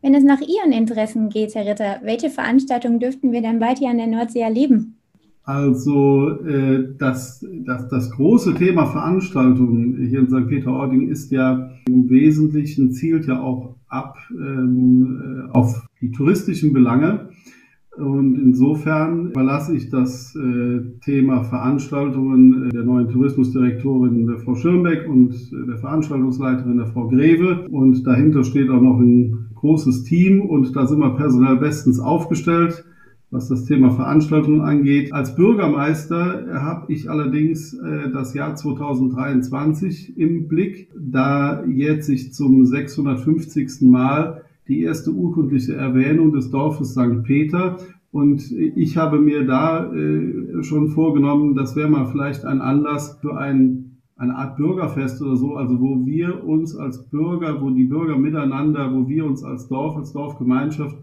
Wenn 0.00 0.14
es 0.14 0.24
nach 0.24 0.40
Ihren 0.40 0.72
Interessen 0.72 1.28
geht, 1.28 1.54
Herr 1.54 1.66
Ritter, 1.66 2.00
welche 2.02 2.30
Veranstaltungen 2.30 3.00
dürften 3.00 3.32
wir 3.32 3.42
denn 3.42 3.58
bald 3.58 3.78
hier 3.78 3.90
an 3.90 3.98
der 3.98 4.06
Nordsee 4.06 4.40
erleben? 4.40 4.96
Also 5.44 6.30
äh, 6.46 6.94
das, 6.98 7.44
das, 7.66 7.88
das 7.88 8.10
große 8.12 8.54
Thema 8.54 8.86
Veranstaltungen 8.86 10.06
hier 10.08 10.20
in 10.20 10.28
St. 10.28 10.48
Peter-Ording 10.48 11.08
ist 11.08 11.32
ja 11.32 11.70
im 11.86 12.08
Wesentlichen 12.08 12.92
zielt 12.92 13.26
ja 13.26 13.40
auch 13.40 13.74
ab 13.88 14.16
ähm, 14.30 15.48
äh, 15.50 15.56
auf 15.56 15.86
die 16.00 16.12
touristischen 16.12 16.72
Belange. 16.72 17.28
Und 17.96 18.38
insofern 18.38 19.26
überlasse 19.26 19.76
ich 19.76 19.90
das 19.90 20.34
äh, 20.34 20.80
Thema 21.04 21.44
Veranstaltungen 21.44 22.68
äh, 22.68 22.70
der 22.70 22.84
neuen 22.84 23.10
Tourismusdirektorin 23.10 24.26
der 24.26 24.38
Frau 24.38 24.54
Schirmbeck 24.54 25.06
und 25.06 25.34
äh, 25.34 25.66
der 25.66 25.76
Veranstaltungsleiterin 25.76 26.78
der 26.78 26.86
Frau 26.86 27.08
Greve. 27.08 27.66
Und 27.68 28.06
dahinter 28.06 28.44
steht 28.44 28.70
auch 28.70 28.80
noch 28.80 28.98
ein 28.98 29.50
großes 29.56 30.04
Team 30.04 30.40
und 30.40 30.74
da 30.74 30.86
sind 30.86 31.00
wir 31.00 31.10
personell 31.16 31.56
bestens 31.56 32.00
aufgestellt, 32.00 32.82
was 33.30 33.48
das 33.48 33.66
Thema 33.66 33.90
Veranstaltungen 33.90 34.62
angeht. 34.62 35.12
Als 35.12 35.36
Bürgermeister 35.36 36.46
habe 36.54 36.90
ich 36.92 37.08
allerdings 37.08 37.78
das 38.12 38.34
Jahr 38.34 38.56
2023 38.56 40.18
im 40.18 40.48
Blick, 40.48 40.88
da 40.98 41.64
jetzt 41.64 42.06
sich 42.06 42.32
zum 42.32 42.66
650. 42.66 43.82
Mal 43.82 44.42
die 44.68 44.82
erste 44.82 45.10
urkundliche 45.10 45.74
Erwähnung 45.74 46.32
des 46.32 46.50
Dorfes 46.50 46.92
St. 46.92 47.22
Peter. 47.24 47.78
Und 48.10 48.52
ich 48.52 48.96
habe 48.96 49.18
mir 49.18 49.46
da 49.46 49.92
äh, 49.92 50.62
schon 50.62 50.88
vorgenommen, 50.88 51.54
das 51.54 51.74
wäre 51.76 51.88
mal 51.88 52.06
vielleicht 52.06 52.44
ein 52.44 52.60
Anlass 52.60 53.18
für 53.20 53.36
ein, 53.36 53.98
eine 54.16 54.36
Art 54.36 54.56
Bürgerfest 54.56 55.22
oder 55.22 55.36
so, 55.36 55.56
also 55.56 55.80
wo 55.80 56.04
wir 56.04 56.44
uns 56.44 56.76
als 56.76 57.08
Bürger, 57.08 57.60
wo 57.62 57.70
die 57.70 57.84
Bürger 57.84 58.18
miteinander, 58.18 58.92
wo 58.94 59.08
wir 59.08 59.24
uns 59.24 59.42
als 59.42 59.66
Dorf, 59.68 59.96
als 59.96 60.12
Dorfgemeinschaft 60.12 60.96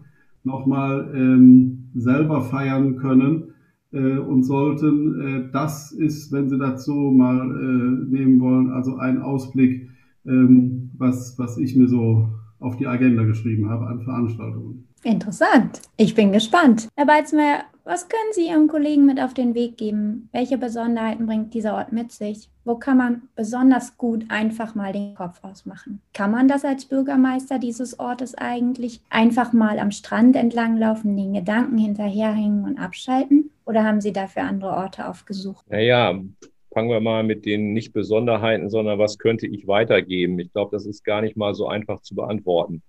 nochmal 0.44 1.10
ähm, 1.14 1.90
selber 1.94 2.42
feiern 2.42 2.96
können 2.96 3.54
äh, 3.92 4.18
und 4.18 4.44
sollten. 4.44 5.20
Äh, 5.20 5.50
das 5.52 5.92
ist, 5.92 6.32
wenn 6.32 6.48
Sie 6.48 6.58
dazu 6.58 6.92
mal 6.94 7.50
äh, 7.50 8.14
nehmen 8.14 8.40
wollen, 8.40 8.70
also 8.70 8.96
ein 8.96 9.20
Ausblick, 9.20 9.88
ähm, 10.26 10.90
was, 10.96 11.38
was 11.38 11.58
ich 11.58 11.76
mir 11.76 11.88
so 11.88 12.28
auf 12.60 12.76
die 12.76 12.86
Agenda 12.86 13.24
geschrieben 13.24 13.68
habe 13.68 13.86
an 13.86 14.02
Veranstaltungen. 14.02 14.86
Interessant. 15.02 15.80
Ich 15.96 16.14
bin 16.14 16.30
gespannt. 16.30 16.88
Herr 16.94 17.06
Beizmeier, 17.06 17.64
was 17.84 18.08
können 18.08 18.32
Sie 18.32 18.48
Ihrem 18.48 18.68
Kollegen 18.68 19.06
mit 19.06 19.18
auf 19.18 19.32
den 19.32 19.54
Weg 19.54 19.78
geben? 19.78 20.28
Welche 20.32 20.58
Besonderheiten 20.58 21.26
bringt 21.26 21.54
dieser 21.54 21.74
Ort 21.74 21.90
mit 21.90 22.12
sich? 22.12 22.50
Wo 22.64 22.76
kann 22.76 22.98
man 22.98 23.22
besonders 23.34 23.96
gut 23.96 24.26
einfach 24.28 24.74
mal 24.74 24.92
den 24.92 25.14
Kopf 25.14 25.42
ausmachen? 25.42 26.02
Kann 26.12 26.30
man 26.30 26.46
das 26.46 26.64
als 26.64 26.84
Bürgermeister 26.84 27.58
dieses 27.58 27.98
Ortes 27.98 28.34
eigentlich 28.34 29.00
einfach 29.08 29.54
mal 29.54 29.78
am 29.78 29.90
Strand 29.90 30.36
entlanglaufen, 30.36 31.16
den 31.16 31.32
Gedanken 31.32 31.78
hinterherhängen 31.78 32.64
und 32.64 32.78
abschalten? 32.78 33.50
Oder 33.64 33.84
haben 33.84 34.02
Sie 34.02 34.12
dafür 34.12 34.42
andere 34.42 34.72
Orte 34.72 35.08
aufgesucht? 35.08 35.64
Naja, 35.70 36.20
fangen 36.72 36.90
wir 36.90 37.00
mal 37.00 37.22
mit 37.22 37.44
den 37.44 37.72
nicht 37.72 37.92
Besonderheiten, 37.92 38.70
sondern 38.70 38.98
was 38.98 39.18
könnte 39.18 39.46
ich 39.46 39.66
weitergeben? 39.66 40.38
Ich 40.38 40.52
glaube, 40.52 40.70
das 40.72 40.86
ist 40.86 41.04
gar 41.04 41.20
nicht 41.20 41.36
mal 41.36 41.54
so 41.54 41.68
einfach 41.68 42.00
zu 42.00 42.14
beantworten. 42.14 42.82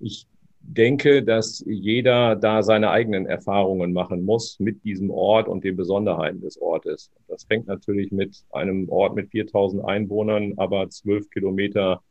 Ich 0.00 0.26
denke, 0.66 1.22
dass 1.22 1.62
jeder 1.66 2.36
da 2.36 2.62
seine 2.62 2.90
eigenen 2.90 3.26
Erfahrungen 3.26 3.92
machen 3.92 4.24
muss 4.24 4.58
mit 4.58 4.82
diesem 4.84 5.10
Ort 5.10 5.46
und 5.46 5.62
den 5.62 5.76
Besonderheiten 5.76 6.40
des 6.40 6.60
Ortes. 6.60 7.10
Das 7.28 7.44
fängt 7.44 7.66
natürlich 7.66 8.10
mit 8.10 8.44
einem 8.50 8.88
Ort 8.88 9.14
mit 9.14 9.30
4000 9.30 9.84
Einwohnern, 9.84 10.54
aber 10.56 10.88
zwölf 10.88 11.28
Kilometer 11.30 12.02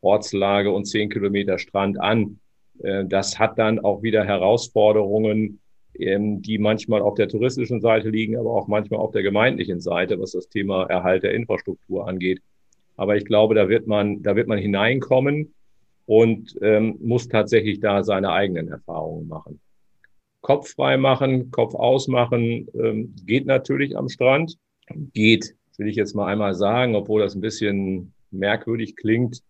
Ortslage 0.00 0.70
und 0.70 0.84
zehn 0.84 1.10
Kilometer 1.10 1.58
Strand 1.58 2.00
an. 2.00 2.38
Äh, 2.82 3.04
das 3.06 3.38
hat 3.38 3.58
dann 3.58 3.80
auch 3.80 4.02
wieder 4.02 4.24
Herausforderungen, 4.24 5.60
ähm, 6.00 6.42
die 6.42 6.58
manchmal 6.58 7.02
auf 7.02 7.14
der 7.14 7.28
touristischen 7.28 7.80
Seite 7.80 8.10
liegen, 8.10 8.36
aber 8.36 8.50
auch 8.50 8.68
manchmal 8.68 9.00
auf 9.00 9.12
der 9.12 9.22
gemeindlichen 9.22 9.80
Seite, 9.80 10.20
was 10.20 10.32
das 10.32 10.48
Thema 10.48 10.84
Erhalt 10.84 11.22
der 11.22 11.34
Infrastruktur 11.34 12.06
angeht. 12.06 12.40
Aber 12.96 13.16
ich 13.16 13.24
glaube, 13.24 13.54
da 13.54 13.68
wird 13.68 13.86
man, 13.86 14.22
da 14.22 14.36
wird 14.36 14.48
man 14.48 14.58
hineinkommen 14.58 15.54
und 16.06 16.56
ähm, 16.62 16.96
muss 17.00 17.28
tatsächlich 17.28 17.80
da 17.80 18.02
seine 18.02 18.32
eigenen 18.32 18.68
Erfahrungen 18.68 19.28
machen. 19.28 19.60
Kopf 20.40 20.74
frei 20.74 20.96
machen, 20.96 21.50
Kopf 21.50 21.74
ausmachen, 21.74 22.68
ähm, 22.74 23.14
geht 23.26 23.46
natürlich 23.46 23.96
am 23.96 24.08
Strand. 24.08 24.56
Geht, 25.12 25.56
will 25.76 25.88
ich 25.88 25.96
jetzt 25.96 26.14
mal 26.14 26.26
einmal 26.26 26.54
sagen, 26.54 26.94
obwohl 26.94 27.20
das 27.20 27.34
ein 27.34 27.40
bisschen 27.40 28.12
merkwürdig 28.30 28.96
klingt. 28.96 29.42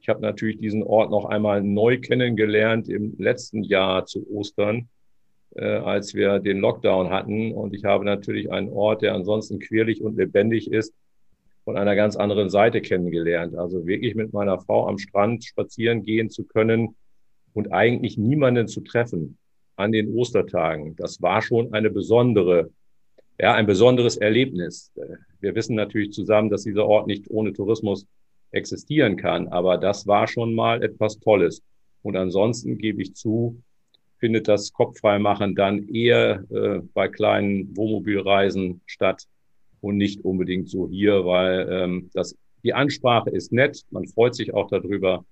Ich 0.00 0.08
habe 0.08 0.20
natürlich 0.20 0.58
diesen 0.58 0.82
Ort 0.82 1.10
noch 1.10 1.24
einmal 1.24 1.62
neu 1.62 1.98
kennengelernt 1.98 2.88
im 2.88 3.16
letzten 3.18 3.64
Jahr 3.64 4.06
zu 4.06 4.26
Ostern, 4.30 4.88
äh, 5.56 5.64
als 5.64 6.14
wir 6.14 6.38
den 6.38 6.58
Lockdown 6.58 7.10
hatten. 7.10 7.52
Und 7.52 7.74
ich 7.74 7.84
habe 7.84 8.04
natürlich 8.04 8.50
einen 8.50 8.70
Ort, 8.70 9.02
der 9.02 9.14
ansonsten 9.14 9.58
quirlig 9.58 10.02
und 10.02 10.16
lebendig 10.16 10.70
ist, 10.70 10.94
von 11.64 11.76
einer 11.76 11.94
ganz 11.94 12.16
anderen 12.16 12.50
Seite 12.50 12.80
kennengelernt. 12.80 13.54
Also 13.54 13.86
wirklich 13.86 14.14
mit 14.14 14.32
meiner 14.32 14.60
Frau 14.60 14.88
am 14.88 14.98
Strand 14.98 15.44
spazieren 15.44 16.02
gehen 16.02 16.30
zu 16.30 16.44
können 16.44 16.96
und 17.52 17.72
eigentlich 17.72 18.16
niemanden 18.16 18.68
zu 18.68 18.80
treffen 18.80 19.38
an 19.76 19.92
den 19.92 20.12
Ostertagen. 20.14 20.96
Das 20.96 21.20
war 21.22 21.42
schon 21.42 21.72
eine 21.72 21.90
besondere, 21.90 22.70
ja, 23.38 23.54
ein 23.54 23.66
besonderes 23.66 24.16
Erlebnis. 24.16 24.92
Wir 25.40 25.54
wissen 25.54 25.74
natürlich 25.74 26.12
zusammen, 26.12 26.50
dass 26.50 26.64
dieser 26.64 26.86
Ort 26.86 27.06
nicht 27.06 27.30
ohne 27.30 27.52
Tourismus 27.52 28.06
existieren 28.52 29.16
kann. 29.16 29.48
Aber 29.48 29.78
das 29.78 30.06
war 30.06 30.26
schon 30.26 30.54
mal 30.54 30.82
etwas 30.82 31.18
Tolles. 31.18 31.62
Und 32.02 32.16
ansonsten 32.16 32.78
gebe 32.78 33.02
ich 33.02 33.14
zu, 33.14 33.62
findet 34.20 34.46
das 34.46 34.72
Kopffreimachen 34.72 35.54
dann 35.54 35.88
eher 35.88 36.44
äh, 36.50 36.80
bei 36.94 37.08
kleinen 37.08 37.76
Wohnmobilreisen 37.76 38.82
statt 38.86 39.24
und 39.80 39.96
nicht 39.96 40.24
unbedingt 40.24 40.68
so 40.68 40.88
hier, 40.88 41.24
weil 41.24 41.68
ähm, 41.70 42.10
das, 42.12 42.36
die 42.62 42.74
Ansprache 42.74 43.30
ist 43.30 43.52
nett, 43.52 43.82
man 43.90 44.06
freut 44.06 44.34
sich 44.34 44.54
auch 44.54 44.68
darüber, 44.68 45.24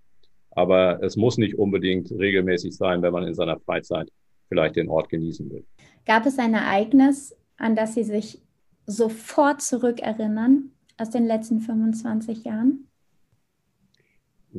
aber 0.50 1.02
es 1.02 1.16
muss 1.16 1.38
nicht 1.38 1.57
unbedingt 1.57 2.11
regelmäßig 2.11 2.75
sein, 2.75 3.02
wenn 3.02 3.12
man 3.12 3.26
in 3.26 3.35
seiner 3.35 3.61
Freizeit 3.61 4.09
vielleicht 4.49 4.76
den 4.76 4.88
Ort 4.88 5.11
genießen 5.11 5.50
will. 5.50 5.64
Gab 6.07 6.25
es 6.26 6.38
ein 6.38 6.54
Ereignis, 6.54 7.37
an 7.59 7.76
das 7.76 7.95
Sie 7.95 8.04
sich 8.04 8.40
sofort 8.87 9.61
zurückerinnern 9.61 10.71
aus 10.97 11.11
den 11.11 11.26
letzten 11.26 11.61
25 11.61 12.45
Jahren? 12.45 12.88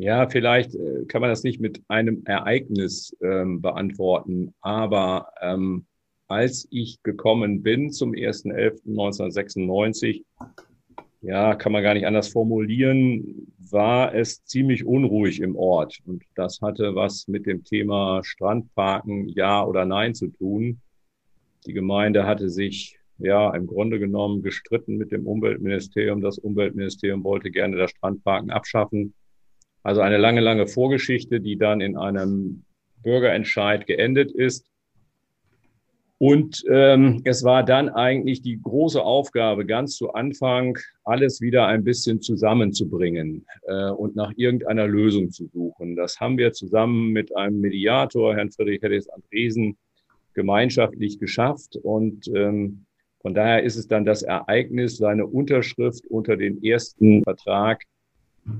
Ja, 0.01 0.29
vielleicht 0.29 0.75
äh, 0.75 1.03
kann 1.09 1.19
man 1.19 1.29
das 1.29 1.43
nicht 1.43 1.59
mit 1.59 1.81
einem 1.89 2.23
Ereignis 2.23 3.13
ähm, 3.21 3.61
beantworten, 3.61 4.53
aber 4.61 5.33
ähm, 5.41 5.87
als 6.29 6.69
ich 6.71 7.03
gekommen 7.03 7.63
bin 7.63 7.91
zum 7.91 8.13
1.11.1996, 8.13 10.23
ja, 11.21 11.53
kann 11.55 11.73
man 11.73 11.83
gar 11.83 11.95
nicht 11.95 12.07
anders 12.07 12.29
formulieren, 12.29 13.51
war 13.57 14.15
es 14.15 14.45
ziemlich 14.45 14.85
unruhig 14.85 15.41
im 15.41 15.57
Ort. 15.57 15.99
Und 16.05 16.23
das 16.33 16.61
hatte 16.61 16.95
was 16.95 17.27
mit 17.27 17.45
dem 17.45 17.65
Thema 17.65 18.21
Strandparken, 18.23 19.27
ja 19.27 19.65
oder 19.65 19.83
nein 19.83 20.15
zu 20.15 20.27
tun. 20.27 20.79
Die 21.65 21.73
Gemeinde 21.73 22.25
hatte 22.25 22.49
sich 22.49 22.97
ja 23.17 23.53
im 23.53 23.67
Grunde 23.67 23.99
genommen 23.99 24.43
gestritten 24.43 24.95
mit 24.95 25.11
dem 25.11 25.27
Umweltministerium. 25.27 26.21
Das 26.21 26.37
Umweltministerium 26.37 27.25
wollte 27.25 27.51
gerne 27.51 27.75
das 27.75 27.91
Strandparken 27.91 28.49
abschaffen. 28.49 29.13
Also 29.83 30.01
eine 30.01 30.17
lange, 30.17 30.41
lange 30.41 30.67
Vorgeschichte, 30.67 31.39
die 31.39 31.57
dann 31.57 31.81
in 31.81 31.97
einem 31.97 32.63
Bürgerentscheid 33.03 33.87
geendet 33.87 34.31
ist. 34.31 34.69
Und 36.21 36.65
ähm, 36.69 37.21
es 37.23 37.45
war 37.45 37.63
dann 37.63 37.87
eigentlich 37.87 38.41
die 38.41 38.61
große 38.61 39.01
Aufgabe, 39.01 39.65
ganz 39.65 39.95
zu 39.95 40.11
Anfang 40.11 40.77
alles 41.05 41.39
wieder 41.39 41.67
ein 41.67 41.85
bisschen 41.85 42.21
zusammenzubringen 42.21 43.45
äh, 43.67 43.89
und 43.91 44.17
nach 44.17 44.33
irgendeiner 44.35 44.85
Lösung 44.85 45.31
zu 45.31 45.47
suchen. 45.47 45.95
Das 45.95 46.19
haben 46.19 46.37
wir 46.37 46.51
zusammen 46.51 47.13
mit 47.13 47.33
einem 47.37 47.61
Mediator, 47.61 48.35
Herrn 48.35 48.51
Friedrich 48.51 48.81
Heddes 48.81 49.07
Andresen, 49.07 49.77
gemeinschaftlich 50.33 51.19
geschafft. 51.19 51.77
Und 51.77 52.27
ähm, 52.35 52.85
von 53.21 53.33
daher 53.33 53.63
ist 53.63 53.77
es 53.77 53.87
dann 53.87 54.03
das 54.03 54.21
Ereignis, 54.21 54.97
seine 54.97 55.25
Unterschrift 55.25 56.05
unter 56.07 56.35
den 56.35 56.61
ersten 56.61 57.23
Vertrag 57.23 57.83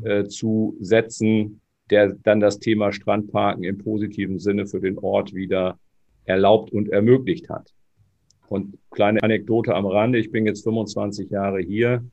äh, 0.03 0.25
zu 0.25 0.75
setzen, 0.79 1.61
der 1.89 2.15
dann 2.23 2.39
das 2.39 2.59
Thema 2.59 2.91
Strandparken 2.91 3.63
im 3.63 3.77
positiven 3.77 4.39
Sinne 4.39 4.67
für 4.67 4.79
den 4.79 4.97
Ort 4.97 5.33
wieder 5.33 5.79
erlaubt 6.25 6.71
und 6.71 6.89
ermöglicht 6.89 7.49
hat. 7.49 7.73
Und 8.47 8.77
kleine 8.91 9.21
Anekdote 9.23 9.75
am 9.75 9.85
Rande, 9.85 10.19
ich 10.19 10.31
bin 10.31 10.45
jetzt 10.45 10.63
25 10.63 11.29
Jahre 11.29 11.59
hier 11.59 12.03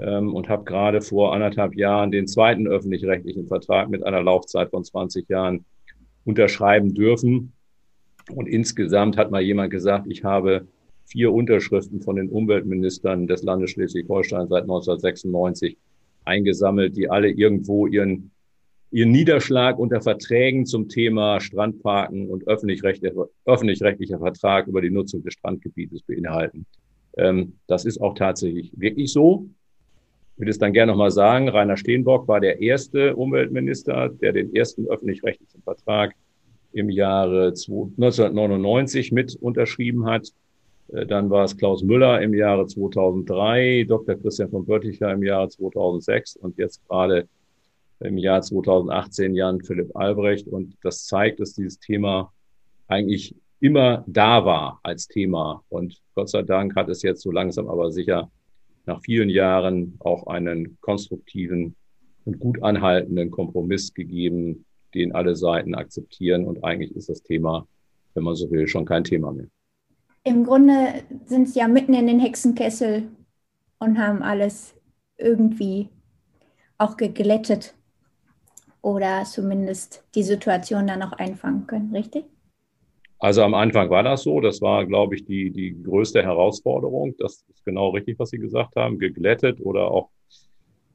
ähm, 0.00 0.34
und 0.34 0.48
habe 0.48 0.64
gerade 0.64 1.00
vor 1.00 1.34
anderthalb 1.34 1.76
Jahren 1.76 2.10
den 2.10 2.26
zweiten 2.26 2.66
öffentlich-rechtlichen 2.66 3.46
Vertrag 3.46 3.88
mit 3.88 4.04
einer 4.04 4.22
Laufzeit 4.22 4.70
von 4.70 4.84
20 4.84 5.28
Jahren 5.28 5.64
unterschreiben 6.24 6.94
dürfen. 6.94 7.52
Und 8.34 8.46
insgesamt 8.46 9.16
hat 9.16 9.30
mal 9.30 9.42
jemand 9.42 9.70
gesagt, 9.70 10.06
ich 10.08 10.24
habe 10.24 10.66
vier 11.04 11.32
Unterschriften 11.32 12.00
von 12.00 12.16
den 12.16 12.28
Umweltministern 12.28 13.26
des 13.26 13.42
Landes 13.42 13.70
Schleswig-Holstein 13.70 14.48
seit 14.48 14.62
1996 14.62 15.76
eingesammelt, 16.24 16.96
die 16.96 17.10
alle 17.10 17.30
irgendwo 17.30 17.86
ihren, 17.86 18.30
ihren 18.90 19.10
Niederschlag 19.10 19.78
unter 19.78 20.00
Verträgen 20.00 20.66
zum 20.66 20.88
Thema 20.88 21.40
Strandparken 21.40 22.28
und 22.28 22.46
öffentlich-rechtlicher 22.46 23.28
öffentlich 23.44 23.78
Vertrag 23.80 24.66
über 24.66 24.80
die 24.80 24.90
Nutzung 24.90 25.22
des 25.22 25.34
Strandgebietes 25.34 26.02
beinhalten. 26.02 26.66
Ähm, 27.16 27.54
das 27.66 27.84
ist 27.84 28.00
auch 28.00 28.14
tatsächlich 28.14 28.72
wirklich 28.76 29.12
so. 29.12 29.48
Ich 30.34 30.40
würde 30.40 30.50
es 30.50 30.58
dann 30.58 30.72
gerne 30.72 30.92
nochmal 30.92 31.10
sagen, 31.10 31.48
Rainer 31.48 31.76
Steenbock 31.76 32.26
war 32.26 32.40
der 32.40 32.60
erste 32.60 33.14
Umweltminister, 33.16 34.08
der 34.08 34.32
den 34.32 34.54
ersten 34.54 34.86
öffentlich-rechtlichen 34.86 35.62
Vertrag 35.62 36.14
im 36.72 36.88
Jahre 36.88 37.48
1999 37.48 39.12
mit 39.12 39.36
unterschrieben 39.36 40.06
hat. 40.06 40.28
Äh, 40.88 41.06
dann 41.06 41.30
war 41.30 41.44
es 41.44 41.56
Klaus 41.56 41.82
Müller 41.82 42.20
im 42.22 42.34
Jahre 42.34 42.66
2003, 42.66 43.84
Dr. 43.88 44.16
Christian 44.16 44.50
von 44.50 44.64
Bötticher 44.64 45.12
im 45.12 45.22
Jahre 45.22 45.48
2006 45.48 46.36
und 46.36 46.58
jetzt 46.58 46.86
gerade 46.88 47.28
im 48.00 48.18
Jahr 48.18 48.42
2018 48.42 49.34
Jan 49.34 49.60
Philipp 49.60 49.94
Albrecht. 49.96 50.48
Und 50.48 50.76
das 50.82 51.06
zeigt, 51.06 51.40
dass 51.40 51.54
dieses 51.54 51.78
Thema 51.78 52.32
eigentlich 52.88 53.34
immer 53.60 54.04
da 54.06 54.44
war 54.44 54.80
als 54.82 55.06
Thema. 55.06 55.62
Und 55.68 56.00
Gott 56.14 56.28
sei 56.28 56.42
Dank 56.42 56.74
hat 56.74 56.88
es 56.88 57.02
jetzt 57.02 57.22
so 57.22 57.30
langsam 57.30 57.68
aber 57.68 57.92
sicher 57.92 58.30
nach 58.86 59.00
vielen 59.02 59.28
Jahren 59.28 59.94
auch 60.00 60.26
einen 60.26 60.76
konstruktiven 60.80 61.76
und 62.24 62.40
gut 62.40 62.62
anhaltenden 62.62 63.30
Kompromiss 63.30 63.94
gegeben, 63.94 64.64
den 64.94 65.14
alle 65.14 65.36
Seiten 65.36 65.76
akzeptieren. 65.76 66.44
Und 66.44 66.64
eigentlich 66.64 66.94
ist 66.96 67.08
das 67.08 67.22
Thema, 67.22 67.68
wenn 68.14 68.24
man 68.24 68.34
so 68.34 68.50
will, 68.50 68.66
schon 68.66 68.84
kein 68.84 69.04
Thema 69.04 69.32
mehr 69.32 69.46
im 70.24 70.44
Grunde 70.44 71.02
sind 71.26 71.48
sie 71.48 71.58
ja 71.60 71.68
mitten 71.68 71.94
in 71.94 72.06
den 72.06 72.20
Hexenkessel 72.20 73.08
und 73.78 73.98
haben 73.98 74.22
alles 74.22 74.74
irgendwie 75.18 75.88
auch 76.78 76.96
geglättet 76.96 77.74
oder 78.80 79.24
zumindest 79.24 80.04
die 80.14 80.22
Situation 80.22 80.86
dann 80.86 81.00
noch 81.00 81.12
einfangen 81.12 81.66
können, 81.66 81.94
richtig? 81.94 82.24
Also 83.18 83.42
am 83.44 83.54
Anfang 83.54 83.88
war 83.88 84.02
das 84.02 84.24
so. 84.24 84.40
Das 84.40 84.60
war, 84.60 84.84
glaube 84.84 85.14
ich, 85.14 85.24
die, 85.24 85.50
die 85.52 85.80
größte 85.80 86.22
Herausforderung. 86.24 87.14
Das 87.18 87.44
ist 87.48 87.64
genau 87.64 87.90
richtig, 87.90 88.18
was 88.18 88.30
Sie 88.30 88.38
gesagt 88.38 88.74
haben. 88.74 88.98
Geglättet 88.98 89.60
oder 89.60 89.92
auch 89.92 90.10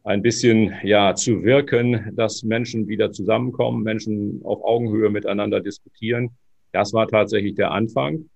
ein 0.03 0.21
bisschen, 0.21 0.73
ja, 0.83 1.15
zu 1.15 1.43
wirken, 1.43 2.11
dass 2.15 2.43
Menschen 2.43 2.87
wieder 2.89 3.11
zusammenkommen, 3.13 3.83
Menschen 3.83 4.41
auf 4.43 4.61
Augenhöhe 4.63 5.09
miteinander 5.09 5.61
diskutieren. 5.61 6.31
Das 6.73 6.91
war 6.91 7.07
tatsächlich 7.07 7.55
der 7.55 7.71
Anfang 7.71 8.29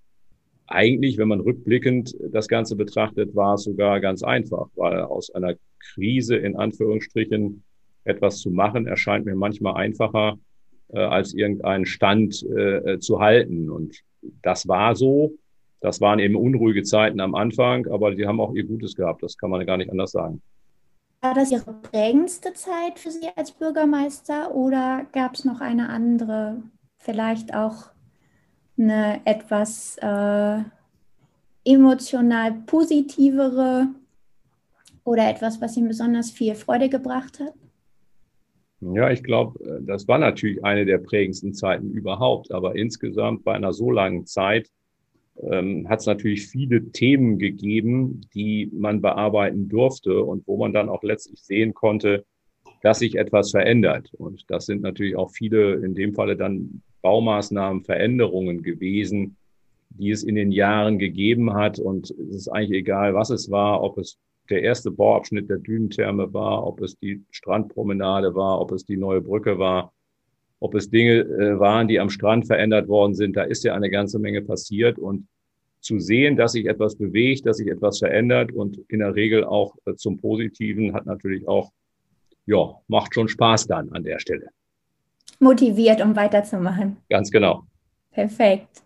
eigentlich, 0.72 1.18
wenn 1.18 1.28
man 1.28 1.42
rückblickend 1.42 2.16
das 2.32 2.48
Ganze 2.48 2.76
betrachtet, 2.76 3.36
war 3.36 3.56
es 3.56 3.64
sogar 3.64 4.00
ganz 4.00 4.24
einfach, 4.24 4.68
weil 4.76 5.02
aus 5.02 5.30
einer 5.32 5.56
Krise 5.80 6.36
in 6.36 6.56
Anführungsstrichen 6.56 7.64
etwas 8.04 8.40
zu 8.40 8.50
machen, 8.50 8.88
erscheint 8.88 9.26
mir 9.26 9.36
manchmal 9.36 9.76
einfacher, 9.76 10.38
äh, 10.90 11.00
als 11.00 11.34
irgendeinen 11.34 11.86
Stand 11.86 12.44
äh, 12.44 13.00
zu 13.00 13.20
halten. 13.20 13.70
Und 13.70 14.02
das 14.42 14.68
war 14.68 14.96
so. 14.96 15.34
Das 15.80 16.00
waren 16.00 16.20
eben 16.20 16.36
unruhige 16.36 16.84
Zeiten 16.84 17.20
am 17.20 17.34
Anfang, 17.34 17.88
aber 17.88 18.14
die 18.14 18.28
haben 18.28 18.40
auch 18.40 18.54
ihr 18.54 18.64
Gutes 18.64 18.96
gehabt. 18.96 19.24
Das 19.24 19.38
kann 19.38 19.50
man 19.50 19.66
gar 19.66 19.78
nicht 19.78 19.90
anders 19.90 20.12
sagen. 20.12 20.42
War 21.22 21.34
das 21.34 21.52
Ihre 21.52 21.74
prägendste 21.74 22.54
Zeit 22.54 22.98
für 22.98 23.12
Sie 23.12 23.28
als 23.36 23.52
Bürgermeister 23.52 24.56
oder 24.56 25.06
gab 25.12 25.36
es 25.36 25.46
noch 25.46 25.62
eine 25.62 25.90
andere 25.90 26.64
vielleicht 26.98 27.54
auch 27.54 27.91
eine 28.78 29.22
etwas 29.26 29.98
äh, 29.98 30.64
emotional 31.64 32.54
positivere 32.66 33.88
oder 35.04 35.30
etwas, 35.30 35.62
was 35.62 35.78
ihm 35.78 35.88
besonders 35.88 36.32
viel 36.32 36.56
Freude 36.56 36.90
gebracht 36.90 37.40
hat? 37.40 37.54
Ja, 38.82 39.12
ich 39.12 39.24
glaube, 39.24 39.64
äh, 39.64 39.84
das 39.84 40.08
war 40.08 40.18
natürlich 40.18 40.64
eine 40.66 40.86
der 40.86 40.98
prägendsten 40.98 41.54
Zeiten 41.54 41.92
überhaupt. 41.92 42.52
Aber 42.52 42.76
insgesamt 42.76 43.44
bei 43.44 43.54
einer 43.54 43.74
so 43.74 43.92
langen 43.92 44.26
Zeit 44.26 44.70
ähm, 45.40 45.88
hat 45.88 46.00
es 46.00 46.08
natürlich 46.08 46.48
viele 46.48 46.92
Themen 46.92 47.38
gegeben, 47.38 48.22
die 48.34 48.70
man 48.74 49.02
bearbeiten 49.02 49.70
durfte 49.70 50.24
und 50.24 50.48
wo 50.48 50.58
man 50.58 50.74
dann 50.74 50.90
auch 50.90 51.04
letztlich 51.04 51.42
sehen 51.44 51.74
konnte, 51.74 52.26
dass 52.82 53.00
sich 53.00 53.16
etwas 53.16 53.52
verändert. 53.52 54.12
Und 54.18 54.50
das 54.50 54.66
sind 54.66 54.82
natürlich 54.82 55.16
auch 55.16 55.32
viele, 55.32 55.76
in 55.76 55.94
dem 55.94 56.14
Falle 56.14 56.36
dann 56.36 56.82
Baumaßnahmen, 57.02 57.84
Veränderungen 57.84 58.64
gewesen, 58.64 59.38
die 59.90 60.12
es 60.12 60.24
in 60.24 60.36
den 60.36 60.52
Jahren 60.52 61.00
gegeben 61.00 61.54
hat. 61.54 61.80
Und 61.80 62.12
es 62.12 62.36
ist 62.36 62.48
eigentlich 62.48 62.80
egal, 62.80 63.14
was 63.14 63.30
es 63.30 63.52
war, 63.52 63.84
ob 63.84 63.98
es 63.98 64.18
der 64.50 64.64
erste 64.64 64.92
Bauabschnitt 64.92 65.50
der 65.50 65.58
Dünentherme 65.58 66.34
war, 66.34 66.66
ob 66.66 66.82
es 66.82 66.98
die 66.98 67.24
Strandpromenade 67.32 68.36
war, 68.36 68.60
ob 68.60 68.72
es 68.72 68.86
die 68.86 68.98
neue 68.98 69.22
Brücke 69.22 69.60
war, 69.60 69.94
ob 70.60 70.76
es 70.76 70.90
Dinge 70.90 71.20
äh, 71.22 71.60
waren, 71.60 71.88
die 71.88 72.00
am 72.00 72.10
Strand 72.10 72.48
verändert 72.48 72.88
worden 72.88 73.16
sind. 73.16 73.36
Da 73.36 73.44
ist 73.44 73.64
ja 73.64 73.74
eine 73.74 73.90
ganze 73.90 74.20
Menge 74.20 74.42
passiert 74.42 75.00
und 75.00 75.28
zu 75.80 76.00
sehen, 76.00 76.36
dass 76.36 76.52
sich 76.52 76.68
etwas 76.68 76.96
bewegt, 76.96 77.46
dass 77.46 77.58
sich 77.58 77.68
etwas 77.68 78.00
verändert 78.00 78.52
und 78.52 78.80
in 78.88 79.00
der 79.00 79.16
Regel 79.16 79.44
auch 79.44 79.76
äh, 79.86 79.96
zum 79.96 80.20
Positiven 80.20 80.94
hat 80.94 81.06
natürlich 81.06 81.48
auch, 81.48 81.72
ja, 82.46 82.76
macht 82.88 83.14
schon 83.14 83.28
Spaß 83.28 83.68
dann 83.68 83.92
an 83.92 84.04
der 84.04 84.20
Stelle. 84.20 84.50
Motiviert, 85.40 86.02
um 86.02 86.16
weiterzumachen. 86.16 86.98
Ganz 87.10 87.32
genau. 87.32 87.64
Perfekt. 88.12 88.84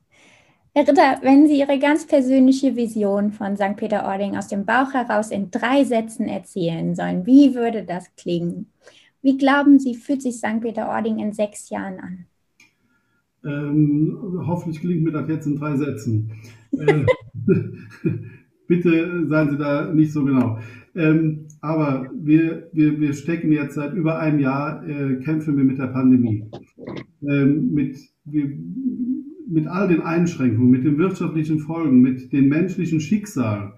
Herr 0.74 0.88
Ritter, 0.88 1.20
wenn 1.22 1.48
Sie 1.48 1.60
Ihre 1.60 1.80
ganz 1.80 2.06
persönliche 2.06 2.76
Vision 2.76 3.32
von 3.32 3.56
St. 3.56 3.78
Peter-Ording 3.78 4.36
aus 4.36 4.50
dem 4.50 4.66
Bauch 4.66 4.94
heraus 4.94 5.32
in 5.32 5.50
drei 5.50 5.86
Sätzen 5.86 6.28
erzählen 6.28 6.96
sollen, 6.96 7.26
wie 7.26 7.56
würde 7.56 7.84
das 7.84 8.14
klingen? 8.18 8.68
Wie 9.22 9.38
glauben 9.38 9.80
Sie, 9.80 9.96
fühlt 9.96 10.22
sich 10.22 10.36
St. 10.36 10.60
Peter-Ording 10.62 11.20
in 11.20 11.34
sechs 11.34 11.70
Jahren 11.70 12.00
an? 12.00 12.26
Ähm, 13.46 14.44
hoffentlich 14.46 14.82
gelingt 14.82 15.04
mir 15.04 15.12
das 15.12 15.30
jetzt 15.30 15.46
in 15.46 15.56
drei 15.56 15.78
Sätzen. 15.78 16.32
äh, 16.72 17.06
bitte 18.68 19.28
seien 19.28 19.50
Sie 19.50 19.58
da 19.58 19.86
nicht 19.94 20.12
so 20.12 20.26
genau. 20.26 20.60
Ähm, 20.96 21.48
aber 21.62 22.10
wir, 22.16 22.70
wir, 22.72 23.00
wir 23.00 23.14
stecken 23.14 23.52
jetzt 23.52 23.76
seit 23.76 23.94
über 23.94 24.20
einem 24.20 24.40
Jahr, 24.40 24.88
äh, 24.88 25.16
kämpfen 25.18 25.58
wir 25.58 25.64
mit 25.64 25.78
der 25.78 25.88
Pandemie. 25.88 26.46
Ähm, 27.28 27.74
mit, 27.74 27.98
wir, 28.24 28.50
mit 29.48 29.68
all 29.68 29.88
den 29.88 30.02
Einschränkungen, 30.02 30.72
mit 30.72 30.86
den 30.86 30.98
wirtschaftlichen 30.98 31.60
Folgen, 31.60 32.02
mit 32.02 32.32
den 32.32 32.48
menschlichen 32.48 33.02
Schicksalen, 33.02 33.74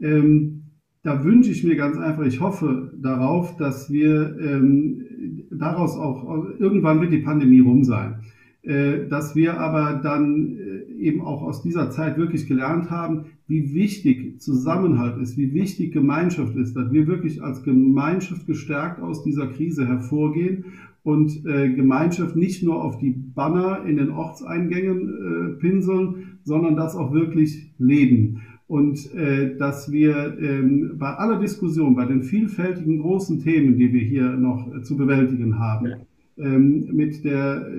ähm, 0.00 0.64
da 1.02 1.24
wünsche 1.24 1.50
ich 1.50 1.64
mir 1.64 1.76
ganz 1.76 1.96
einfach, 1.96 2.24
ich 2.26 2.40
hoffe 2.40 2.92
darauf, 3.00 3.56
dass 3.56 3.90
wir 3.90 4.36
ähm, 4.38 5.46
daraus 5.50 5.96
auch, 5.96 6.44
irgendwann 6.58 7.00
wird 7.00 7.12
die 7.12 7.18
Pandemie 7.18 7.60
rum 7.60 7.84
sein, 7.84 8.20
äh, 8.62 9.06
dass 9.08 9.34
wir 9.34 9.58
aber 9.58 10.00
dann 10.02 10.58
eben 11.00 11.22
auch 11.22 11.42
aus 11.42 11.62
dieser 11.62 11.90
Zeit 11.90 12.16
wirklich 12.16 12.46
gelernt 12.46 12.90
haben, 12.90 13.26
wie 13.46 13.74
wichtig 13.74 14.40
Zusammenhalt 14.40 15.20
ist, 15.20 15.36
wie 15.36 15.52
wichtig 15.54 15.92
Gemeinschaft 15.92 16.56
ist, 16.56 16.74
dass 16.74 16.92
wir 16.92 17.06
wirklich 17.06 17.42
als 17.42 17.62
Gemeinschaft 17.62 18.46
gestärkt 18.46 19.00
aus 19.00 19.22
dieser 19.24 19.48
Krise 19.48 19.86
hervorgehen 19.86 20.64
und 21.02 21.44
äh, 21.46 21.70
Gemeinschaft 21.70 22.36
nicht 22.36 22.62
nur 22.62 22.84
auf 22.84 22.98
die 22.98 23.10
Banner 23.10 23.84
in 23.86 23.96
den 23.96 24.10
Ortseingängen 24.10 25.08
äh, 25.08 25.60
pinseln, 25.60 26.38
sondern 26.44 26.76
das 26.76 26.94
auch 26.94 27.12
wirklich 27.12 27.72
leben. 27.78 28.42
Und 28.66 29.12
äh, 29.14 29.56
dass 29.56 29.90
wir 29.90 30.38
ähm, 30.40 30.92
bei 30.96 31.08
aller 31.14 31.40
Diskussion, 31.40 31.96
bei 31.96 32.04
den 32.04 32.22
vielfältigen 32.22 33.00
großen 33.00 33.40
Themen, 33.40 33.76
die 33.76 33.92
wir 33.92 34.02
hier 34.02 34.30
noch 34.36 34.72
äh, 34.72 34.82
zu 34.82 34.96
bewältigen 34.96 35.58
haben, 35.58 36.06
mit 36.40 37.24
der 37.24 37.66
äh, 37.66 37.70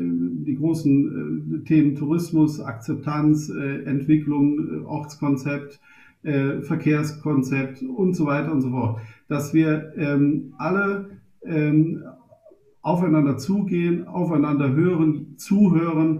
die 0.45 0.55
großen 0.55 1.61
äh, 1.61 1.67
Themen 1.67 1.95
Tourismus, 1.95 2.59
Akzeptanz, 2.59 3.49
äh, 3.49 3.83
Entwicklung, 3.83 4.85
Ortskonzept, 4.85 5.79
Verkehrskonzept 6.23 7.81
und 7.81 8.13
so 8.15 8.27
weiter 8.27 8.51
und 8.51 8.61
so 8.61 8.69
fort, 8.69 9.01
dass 9.27 9.55
wir 9.55 9.91
ähm, 9.97 10.53
alle 10.59 11.17
ähm, 11.43 12.03
aufeinander 12.83 13.37
zugehen, 13.37 14.07
aufeinander 14.07 14.71
hören, 14.75 15.33
zuhören 15.37 16.19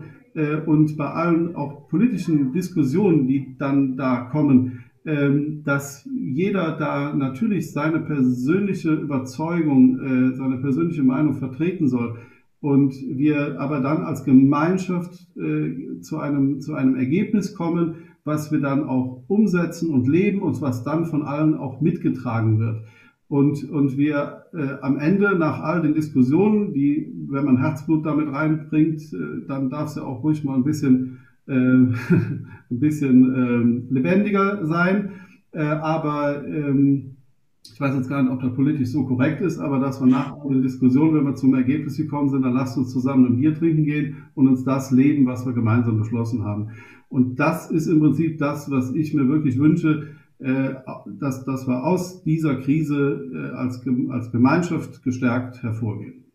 und 0.66 0.98
bei 0.98 1.06
allen 1.06 1.56
auch 1.56 1.88
politischen 1.88 2.52
Diskussionen, 2.52 3.28
die 3.28 3.56
dann 3.60 3.96
da 3.96 4.22
kommen, 4.32 4.86
ähm, 5.06 5.62
dass 5.66 6.10
jeder 6.12 6.78
da 6.78 7.14
natürlich 7.14 7.72
seine 7.72 8.00
persönliche 8.00 8.94
Überzeugung, 8.94 10.34
seine 10.34 10.58
persönliche 10.58 11.04
Meinung 11.04 11.36
vertreten 11.36 11.88
soll. 11.88 12.18
Und 12.62 12.94
wir 12.94 13.60
aber 13.60 13.82
dann 13.82 14.04
als 14.04 14.24
Gemeinschaft 14.24 15.28
äh, 15.36 16.00
zu, 16.02 16.20
einem, 16.20 16.62
zu 16.62 16.76
einem 16.76 16.96
Ergebnis 16.96 17.56
kommen, 17.56 17.96
was 18.24 18.52
wir 18.52 18.60
dann 18.60 18.84
auch 18.84 19.24
umsetzen 19.28 19.90
und 19.90 20.08
leben 20.08 20.44
und 20.44 20.62
was 20.62 20.84
dann 20.84 21.06
von 21.06 21.24
allen 21.24 21.56
auch 21.56 21.82
mitgetragen 21.82 22.60
wird. 22.60 22.84
Und, 23.28 23.68
und 23.70 23.98
wir 23.98 24.44
äh, 24.54 24.74
am 24.82 25.00
Ende 25.00 25.38
nach 25.38 25.62
all 25.62 25.82
den 25.82 25.96
Diskussionen, 25.96 26.74
die, 26.74 27.12
wenn 27.30 27.46
man 27.46 27.58
Herzblut 27.58 28.06
damit 28.06 28.32
reinbringt, 28.32 29.02
äh, 29.14 29.48
dann 29.48 29.70
darf 29.70 29.90
es 29.90 29.96
ja 29.96 30.04
auch 30.04 30.22
ruhig 30.22 30.44
mal 30.44 30.56
ein 30.56 30.64
bisschen, 30.64 31.20
äh, 31.48 31.54
ein 31.54 32.46
bisschen 32.70 33.88
äh, 33.90 33.94
lebendiger 33.94 34.66
sein. 34.66 35.14
Äh, 35.54 35.64
aber 35.64 36.46
ähm, 36.46 37.16
ich 37.64 37.80
weiß 37.80 37.96
jetzt 37.96 38.10
gar 38.10 38.24
nicht, 38.24 38.32
ob 38.32 38.42
das 38.42 38.54
politisch 38.54 38.90
so 38.90 39.06
korrekt 39.06 39.42
ist, 39.42 39.60
aber 39.60 39.80
dass 39.80 40.00
wir 40.00 40.08
nach 40.08 40.36
den 40.44 40.62
Diskussionen, 40.62 41.16
wenn 41.16 41.26
wir 41.26 41.36
zum 41.36 41.54
Ergebnis 41.54 41.98
gekommen 41.98 42.30
sind, 42.30 42.42
dann 42.42 42.54
lasst 42.54 42.78
uns 42.78 42.92
zusammen 42.92 43.26
ein 43.26 43.38
Bier 43.38 43.54
trinken 43.54 43.84
gehen 43.84 44.18
und 44.36 44.48
uns 44.48 44.64
das 44.64 44.92
leben, 44.92 45.26
was 45.26 45.46
wir 45.46 45.54
gemeinsam 45.54 45.98
beschlossen 45.98 46.44
haben. 46.44 46.70
Und 47.10 47.40
das 47.40 47.70
ist 47.70 47.88
im 47.88 48.00
Prinzip 48.00 48.38
das, 48.40 48.72
was 48.72 48.94
ich 48.94 49.14
mir 49.14 49.28
wirklich 49.28 49.60
wünsche, 49.60 50.08
äh, 50.40 50.76
dass, 51.20 51.46
dass 51.46 51.68
wir 51.68 51.84
aus 51.84 52.24
dieser 52.24 52.56
Krise 52.56 53.30
äh, 53.34 53.56
als, 53.56 53.86
als 54.10 54.32
Gemeinschaft 54.32 55.04
gestärkt 55.04 55.62
hervorgehen. 55.62 56.26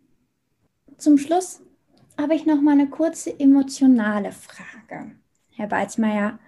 Zum 0.97 1.19
Schluss 1.19 1.61
habe 2.19 2.35
ich 2.35 2.47
noch 2.47 2.63
mal 2.63 2.73
eine 2.73 2.89
kurze 2.89 3.39
emotionale 3.39 4.31
Frage. 4.33 5.13
Herr 5.51 5.67
Balzmeier, 5.67 6.39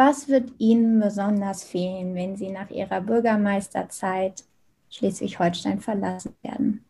was 0.00 0.30
wird 0.30 0.50
Ihnen 0.56 0.98
besonders 0.98 1.62
fehlen, 1.62 2.14
wenn 2.14 2.34
Sie 2.34 2.48
nach 2.48 2.70
Ihrer 2.70 3.02
Bürgermeisterzeit 3.02 4.44
Schleswig-Holstein 4.88 5.80
verlassen 5.80 6.34
werden? 6.40 6.86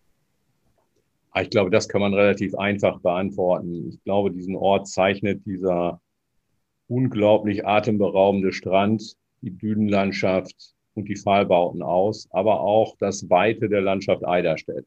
Ah, 1.33 1.43
ich 1.43 1.51
glaube, 1.51 1.71
das 1.71 1.89
kann 1.89 2.03
man 2.03 2.15
relativ 2.15 2.55
einfach 2.55 3.01
beantworten. 3.01 3.89
Ich 3.89 4.05
glaube, 4.05 4.31
diesen 4.31 4.55
Ort 4.55 4.87
zeichnet 4.87 5.45
dieser 5.45 6.01
unglaublich 6.87 7.67
atemberaubende 7.67 8.53
Strand 8.53 9.17
die 9.43 9.59
Dünenlandschaft 9.59 10.73
und 10.95 11.09
die 11.09 11.17
Pfahlbauten 11.17 11.83
aus, 11.83 12.29
aber 12.31 12.61
auch 12.61 12.95
das 13.01 13.29
Weite 13.29 13.69
der 13.69 13.81
Landschaft 13.81 14.25
Eiderstedt. 14.25 14.87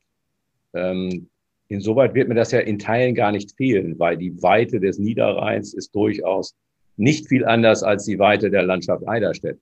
Ähm, 0.73 1.29
insoweit 1.67 2.13
wird 2.13 2.29
mir 2.29 2.35
das 2.35 2.51
ja 2.51 2.59
in 2.59 2.79
Teilen 2.79 3.15
gar 3.15 3.33
nicht 3.33 3.57
fehlen, 3.57 3.99
weil 3.99 4.15
die 4.15 4.41
Weite 4.41 4.79
des 4.79 4.97
Niederrheins 4.97 5.73
ist 5.73 5.93
durchaus 5.93 6.55
nicht 6.97 7.27
viel 7.27 7.45
anders 7.45 7.83
als 7.83 8.05
die 8.05 8.19
Weite 8.19 8.49
der 8.49 8.63
Landschaft 8.63 9.07
Eiderstedt. 9.07 9.59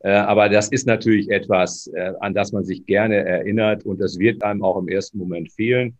Äh, 0.00 0.10
aber 0.10 0.48
das 0.48 0.68
ist 0.68 0.86
natürlich 0.86 1.30
etwas, 1.30 1.86
äh, 1.94 2.12
an 2.20 2.34
das 2.34 2.52
man 2.52 2.64
sich 2.64 2.84
gerne 2.86 3.16
erinnert 3.16 3.84
und 3.86 4.00
das 4.00 4.18
wird 4.18 4.42
einem 4.42 4.62
auch 4.62 4.78
im 4.78 4.88
ersten 4.88 5.18
Moment 5.18 5.50
fehlen. 5.52 5.96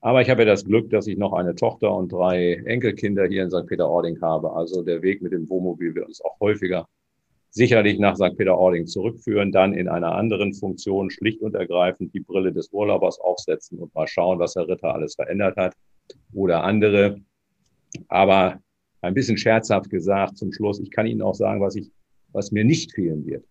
Aber 0.00 0.20
ich 0.20 0.30
habe 0.30 0.42
ja 0.42 0.46
das 0.46 0.64
Glück, 0.64 0.90
dass 0.90 1.06
ich 1.06 1.16
noch 1.16 1.32
eine 1.32 1.54
Tochter 1.54 1.94
und 1.94 2.12
drei 2.12 2.54
Enkelkinder 2.66 3.26
hier 3.26 3.42
in 3.44 3.50
St. 3.50 3.66
Peter-Ording 3.66 4.20
habe. 4.20 4.52
Also 4.52 4.82
der 4.82 5.02
Weg 5.02 5.22
mit 5.22 5.32
dem 5.32 5.48
Wohnmobil 5.48 5.94
wird 5.94 6.06
uns 6.06 6.20
auch 6.20 6.38
häufiger 6.38 6.86
sicherlich 7.56 7.98
nach 7.98 8.16
St. 8.16 8.36
Peter-Ording 8.36 8.86
zurückführen, 8.86 9.50
dann 9.50 9.72
in 9.72 9.88
einer 9.88 10.14
anderen 10.14 10.52
Funktion 10.52 11.10
schlicht 11.10 11.40
und 11.40 11.54
ergreifend 11.54 12.12
die 12.12 12.20
Brille 12.20 12.52
des 12.52 12.68
Urlaubers 12.70 13.18
aufsetzen 13.18 13.78
und 13.78 13.94
mal 13.94 14.06
schauen, 14.06 14.38
was 14.38 14.54
Herr 14.56 14.68
Ritter 14.68 14.94
alles 14.94 15.14
verändert 15.14 15.56
hat 15.56 15.74
oder 16.34 16.64
andere. 16.64 17.18
Aber 18.08 18.60
ein 19.06 19.14
bisschen 19.14 19.38
scherzhaft 19.38 19.90
gesagt 19.90 20.36
zum 20.36 20.52
Schluss, 20.52 20.80
ich 20.80 20.90
kann 20.90 21.06
Ihnen 21.06 21.22
auch 21.22 21.34
sagen, 21.34 21.60
was, 21.60 21.76
ich, 21.76 21.90
was 22.32 22.52
mir 22.52 22.64
nicht 22.64 22.92
fehlen 22.92 23.26
wird. 23.26 23.44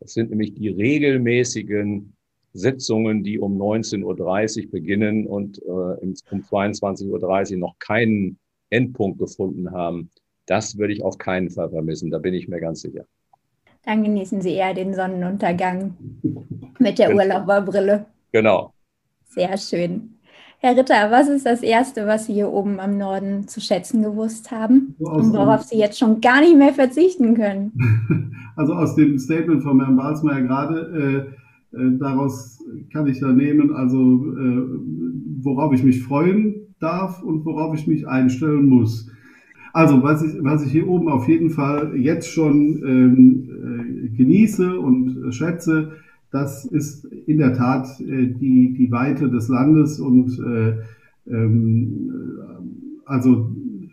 Das 0.00 0.14
sind 0.14 0.30
nämlich 0.30 0.54
die 0.54 0.68
regelmäßigen 0.68 2.14
Sitzungen, 2.52 3.22
die 3.24 3.38
um 3.38 3.60
19.30 3.60 4.64
Uhr 4.64 4.70
beginnen 4.70 5.26
und 5.26 5.58
äh, 5.62 5.70
um 5.70 6.14
22.30 6.14 7.52
Uhr 7.52 7.58
noch 7.58 7.78
keinen 7.78 8.38
Endpunkt 8.70 9.18
gefunden 9.18 9.70
haben. 9.70 10.10
Das 10.46 10.76
würde 10.76 10.92
ich 10.92 11.02
auf 11.02 11.18
keinen 11.18 11.50
Fall 11.50 11.70
vermissen, 11.70 12.10
da 12.10 12.18
bin 12.18 12.34
ich 12.34 12.48
mir 12.48 12.60
ganz 12.60 12.82
sicher. 12.82 13.04
Dann 13.84 14.04
genießen 14.04 14.40
Sie 14.40 14.54
eher 14.54 14.74
den 14.74 14.94
Sonnenuntergang 14.94 15.96
mit 16.78 16.98
der 16.98 17.14
Urlauberbrille. 17.14 18.06
Genau. 18.32 18.72
Sehr 19.26 19.56
schön. 19.56 20.18
Herr 20.64 20.76
Ritter, 20.76 21.10
was 21.10 21.28
ist 21.28 21.44
das 21.44 21.64
Erste, 21.64 22.06
was 22.06 22.26
Sie 22.26 22.34
hier 22.34 22.48
oben 22.48 22.78
am 22.78 22.96
Norden 22.96 23.48
zu 23.48 23.60
schätzen 23.60 24.00
gewusst 24.00 24.52
haben 24.52 24.94
und 25.00 25.32
worauf 25.32 25.62
Sie 25.62 25.76
jetzt 25.76 25.98
schon 25.98 26.20
gar 26.20 26.40
nicht 26.40 26.56
mehr 26.56 26.72
verzichten 26.72 27.34
können? 27.34 27.72
Also 28.54 28.74
aus 28.74 28.94
dem 28.94 29.18
Statement 29.18 29.62
von 29.62 29.80
Herrn 29.80 29.96
Balzmeier 29.96 30.42
gerade, 30.42 31.26
äh, 31.72 31.76
äh, 31.76 31.98
daraus 31.98 32.62
kann 32.92 33.06
ich 33.06 33.18
da 33.18 33.32
nehmen, 33.32 33.74
also 33.74 33.98
äh, 33.98 34.62
worauf 35.40 35.72
ich 35.72 35.82
mich 35.82 36.02
freuen 36.02 36.56
darf 36.78 37.22
und 37.22 37.46
worauf 37.46 37.74
ich 37.74 37.86
mich 37.86 38.06
einstellen 38.06 38.66
muss. 38.66 39.10
Also 39.72 40.02
was 40.02 40.22
ich, 40.22 40.34
was 40.44 40.66
ich 40.66 40.70
hier 40.70 40.86
oben 40.86 41.08
auf 41.08 41.28
jeden 41.28 41.48
Fall 41.48 41.96
jetzt 41.96 42.28
schon 42.28 42.82
ähm, 42.86 44.10
äh, 44.12 44.16
genieße 44.18 44.78
und 44.78 45.32
schätze, 45.32 45.92
das 46.32 46.64
ist 46.64 47.04
in 47.04 47.38
der 47.38 47.52
Tat 47.54 48.00
äh, 48.00 48.26
die, 48.26 48.74
die 48.74 48.90
Weite 48.90 49.28
des 49.28 49.48
Landes 49.48 50.00
und 50.00 50.38
äh, 50.40 50.78
ähm, 51.30 52.10
also 53.04 53.50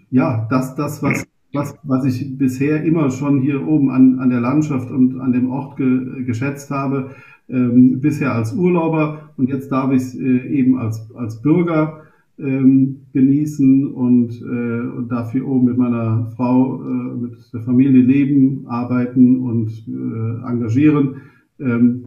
ja, 0.09 0.47
das, 0.49 0.73
das 0.75 1.03
was, 1.03 1.27
was, 1.53 1.75
was 1.83 2.05
ich 2.05 2.37
bisher 2.37 2.83
immer 2.83 3.11
schon 3.11 3.41
hier 3.41 3.67
oben 3.67 3.91
an, 3.91 4.19
an 4.19 4.29
der 4.29 4.39
Landschaft 4.39 4.89
und 4.89 5.19
an 5.19 5.33
dem 5.33 5.49
Ort 5.49 5.77
ge, 5.77 6.23
geschätzt 6.23 6.71
habe, 6.71 7.11
ähm, 7.49 7.99
bisher 7.99 8.33
als 8.33 8.53
Urlauber 8.53 9.31
und 9.37 9.49
jetzt 9.49 9.71
darf 9.71 9.91
ich 9.91 10.01
es 10.01 10.15
äh, 10.15 10.47
eben 10.47 10.77
als, 10.77 11.11
als 11.15 11.41
Bürger 11.41 12.03
ähm, 12.37 13.01
genießen 13.11 13.93
und, 13.93 14.41
äh, 14.41 14.87
und 14.97 15.11
dafür 15.11 15.45
oben 15.45 15.65
mit 15.65 15.77
meiner 15.77 16.31
Frau, 16.37 16.81
äh, 16.81 17.15
mit 17.17 17.33
der 17.53 17.61
Familie 17.61 18.01
leben, 18.01 18.65
arbeiten 18.67 19.39
und 19.39 19.71
äh, 19.87 20.47
engagieren. 20.49 21.15
Ähm, 21.59 22.05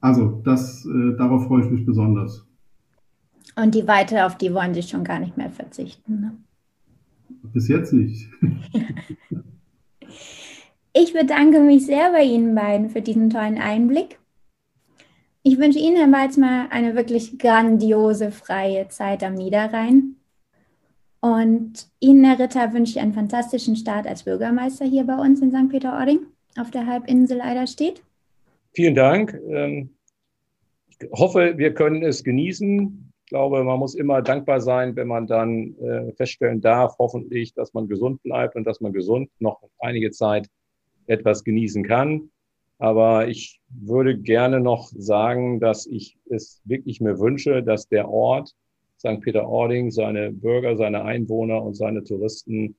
also 0.00 0.40
das, 0.44 0.86
äh, 0.86 1.16
darauf 1.16 1.46
freue 1.46 1.64
ich 1.64 1.70
mich 1.70 1.86
besonders. 1.86 2.46
Und 3.56 3.74
die 3.74 3.86
Weite, 3.86 4.26
auf 4.26 4.36
die 4.36 4.54
wollen 4.54 4.74
Sie 4.74 4.82
schon 4.82 5.04
gar 5.04 5.18
nicht 5.18 5.36
mehr 5.36 5.50
verzichten. 5.50 6.20
Ne? 6.20 6.36
Bis 7.52 7.68
jetzt 7.68 7.92
nicht. 7.92 8.28
ich 10.92 11.12
bedanke 11.12 11.60
mich 11.60 11.86
sehr 11.86 12.12
bei 12.12 12.22
Ihnen 12.22 12.54
beiden 12.54 12.90
für 12.90 13.02
diesen 13.02 13.30
tollen 13.30 13.58
Einblick. 13.58 14.18
Ich 15.42 15.58
wünsche 15.58 15.78
Ihnen, 15.78 15.96
Herr 15.96 16.12
Walzmer, 16.12 16.68
eine 16.70 16.94
wirklich 16.94 17.38
grandiose 17.38 18.30
freie 18.30 18.88
Zeit 18.88 19.24
am 19.24 19.34
Niederrhein. 19.34 20.16
Und 21.20 21.86
Ihnen, 21.98 22.24
Herr 22.24 22.38
Ritter, 22.38 22.72
wünsche 22.72 22.92
ich 22.92 23.00
einen 23.00 23.14
fantastischen 23.14 23.76
Start 23.76 24.06
als 24.06 24.24
Bürgermeister 24.24 24.84
hier 24.84 25.04
bei 25.04 25.16
uns 25.16 25.40
in 25.40 25.50
St. 25.50 25.68
Peter-Ording 25.68 26.20
auf 26.58 26.70
der 26.70 26.86
Halbinsel 26.86 27.40
Eiderstedt. 27.40 28.02
Vielen 28.72 28.94
Dank. 28.94 29.38
Ähm, 29.48 29.96
ich 30.88 30.98
hoffe, 31.12 31.54
wir 31.56 31.74
können 31.74 32.02
es 32.02 32.22
genießen. 32.22 33.12
Ich 33.24 33.30
glaube, 33.30 33.64
man 33.64 33.78
muss 33.78 33.94
immer 33.94 34.22
dankbar 34.22 34.60
sein, 34.60 34.96
wenn 34.96 35.08
man 35.08 35.26
dann 35.26 35.76
äh, 35.78 36.12
feststellen 36.12 36.60
darf, 36.60 36.96
hoffentlich, 36.98 37.54
dass 37.54 37.74
man 37.74 37.88
gesund 37.88 38.22
bleibt 38.22 38.56
und 38.56 38.64
dass 38.64 38.80
man 38.80 38.92
gesund 38.92 39.30
noch 39.38 39.62
einige 39.78 40.10
Zeit 40.10 40.48
etwas 41.06 41.44
genießen 41.44 41.84
kann. 41.84 42.30
Aber 42.78 43.28
ich 43.28 43.60
würde 43.68 44.16
gerne 44.18 44.60
noch 44.60 44.90
sagen, 44.96 45.60
dass 45.60 45.86
ich 45.86 46.18
es 46.30 46.62
wirklich 46.64 47.00
mir 47.00 47.18
wünsche, 47.18 47.62
dass 47.62 47.88
der 47.88 48.08
Ort 48.08 48.54
St. 48.98 49.20
Peter-Ording 49.20 49.90
seine 49.90 50.30
Bürger, 50.30 50.76
seine 50.76 51.04
Einwohner 51.04 51.62
und 51.62 51.74
seine 51.74 52.04
Touristen 52.04 52.76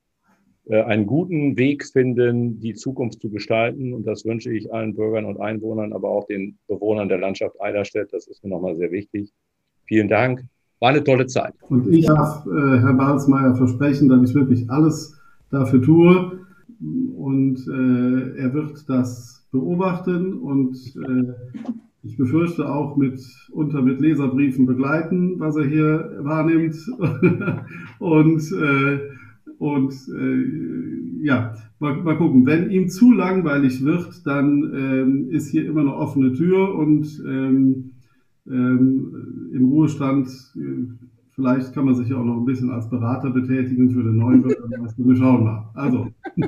einen 0.69 1.07
guten 1.07 1.57
Weg 1.57 1.85
finden, 1.85 2.59
die 2.59 2.73
Zukunft 2.73 3.19
zu 3.19 3.29
gestalten. 3.29 3.93
Und 3.93 4.05
das 4.05 4.25
wünsche 4.25 4.53
ich 4.53 4.71
allen 4.73 4.95
Bürgern 4.95 5.25
und 5.25 5.39
Einwohnern, 5.39 5.91
aber 5.91 6.09
auch 6.09 6.25
den 6.27 6.57
Bewohnern 6.67 7.09
der 7.09 7.17
Landschaft 7.17 7.59
Eiderstedt. 7.59 8.13
Das 8.13 8.27
ist 8.27 8.43
mir 8.43 8.51
nochmal 8.51 8.75
sehr 8.75 8.91
wichtig. 8.91 9.31
Vielen 9.85 10.07
Dank. 10.07 10.45
War 10.79 10.89
eine 10.89 11.03
tolle 11.03 11.27
Zeit. 11.27 11.53
Und 11.69 11.93
ich 11.93 12.05
darf 12.05 12.45
äh, 12.45 12.79
Herr 12.79 12.93
Balzmeier 12.93 13.55
versprechen, 13.55 14.09
dass 14.09 14.29
ich 14.29 14.35
wirklich 14.35 14.69
alles 14.69 15.19
dafür 15.49 15.81
tue. 15.81 16.39
Und 17.15 17.57
äh, 17.67 18.39
er 18.41 18.53
wird 18.53 18.89
das 18.89 19.45
beobachten 19.51 20.33
und 20.33 20.75
äh, 20.95 21.33
ich 22.03 22.17
befürchte 22.17 22.67
auch 22.67 22.95
mit 22.95 23.21
unter 23.51 23.81
mit 23.83 23.99
Leserbriefen 23.99 24.65
begleiten, 24.65 25.39
was 25.39 25.55
er 25.55 25.65
hier 25.65 26.17
wahrnimmt. 26.21 26.75
und 27.99 28.41
äh, 28.53 28.99
und 29.61 29.93
äh, 30.09 31.23
ja, 31.23 31.53
mal, 31.77 31.95
mal 31.97 32.17
gucken. 32.17 32.47
Wenn 32.47 32.71
ihm 32.71 32.89
zu 32.89 33.11
langweilig 33.11 33.85
wird, 33.85 34.25
dann 34.25 34.73
ähm, 34.75 35.29
ist 35.29 35.51
hier 35.51 35.67
immer 35.67 35.81
eine 35.81 35.95
offene 35.95 36.33
Tür 36.33 36.73
und 36.73 37.05
ähm, 37.27 37.91
ähm, 38.47 39.51
im 39.53 39.69
Ruhestand, 39.69 40.29
äh, 40.55 40.87
vielleicht 41.35 41.73
kann 41.73 41.85
man 41.85 41.93
sich 41.93 42.09
ja 42.09 42.17
auch 42.17 42.25
noch 42.25 42.37
ein 42.37 42.45
bisschen 42.45 42.71
als 42.71 42.89
Berater 42.89 43.29
betätigen 43.29 43.91
für 43.91 44.01
den 44.01 44.17
neuen 44.17 44.41
Bürgermeister. 44.41 45.05
Wir 45.05 45.15
schauen 45.15 45.43
mal. 45.43 45.69
Also. 45.75 46.07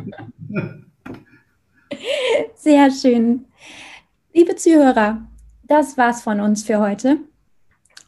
Sehr 2.55 2.89
schön. 2.89 3.41
Liebe 4.33 4.55
Zuhörer, 4.55 5.21
das 5.67 5.99
war's 5.99 6.23
von 6.23 6.39
uns 6.39 6.63
für 6.63 6.79
heute. 6.79 7.19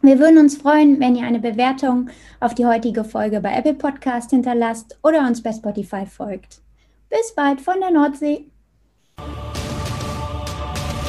Wir 0.02 0.20
würden 0.20 0.38
uns 0.38 0.58
freuen, 0.58 1.00
wenn 1.00 1.16
ihr 1.16 1.26
eine 1.26 1.40
Bewertung 1.40 2.10
auf 2.40 2.54
die 2.54 2.66
heutige 2.66 3.04
Folge 3.04 3.42
bei 3.42 3.56
Apple 3.56 3.74
Podcast 3.74 4.30
hinterlasst 4.30 4.98
oder 5.04 5.20
uns 5.22 5.42
bei 5.42 5.52
Spotify 5.52 6.06
folgt. 6.06 6.62
Bis 7.10 7.34
bald 7.36 7.62
von 7.62 7.80
der 7.80 7.92
Nordsee. 7.92 8.46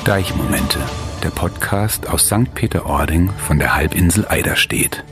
Deichmomente, 0.04 0.78
der 1.22 1.30
Podcast 1.30 2.08
aus 2.08 2.26
St. 2.26 2.54
Peter-Ording 2.54 3.28
von 3.30 3.58
der 3.58 3.74
Halbinsel 3.74 4.26
Eiderstedt. 4.28 5.04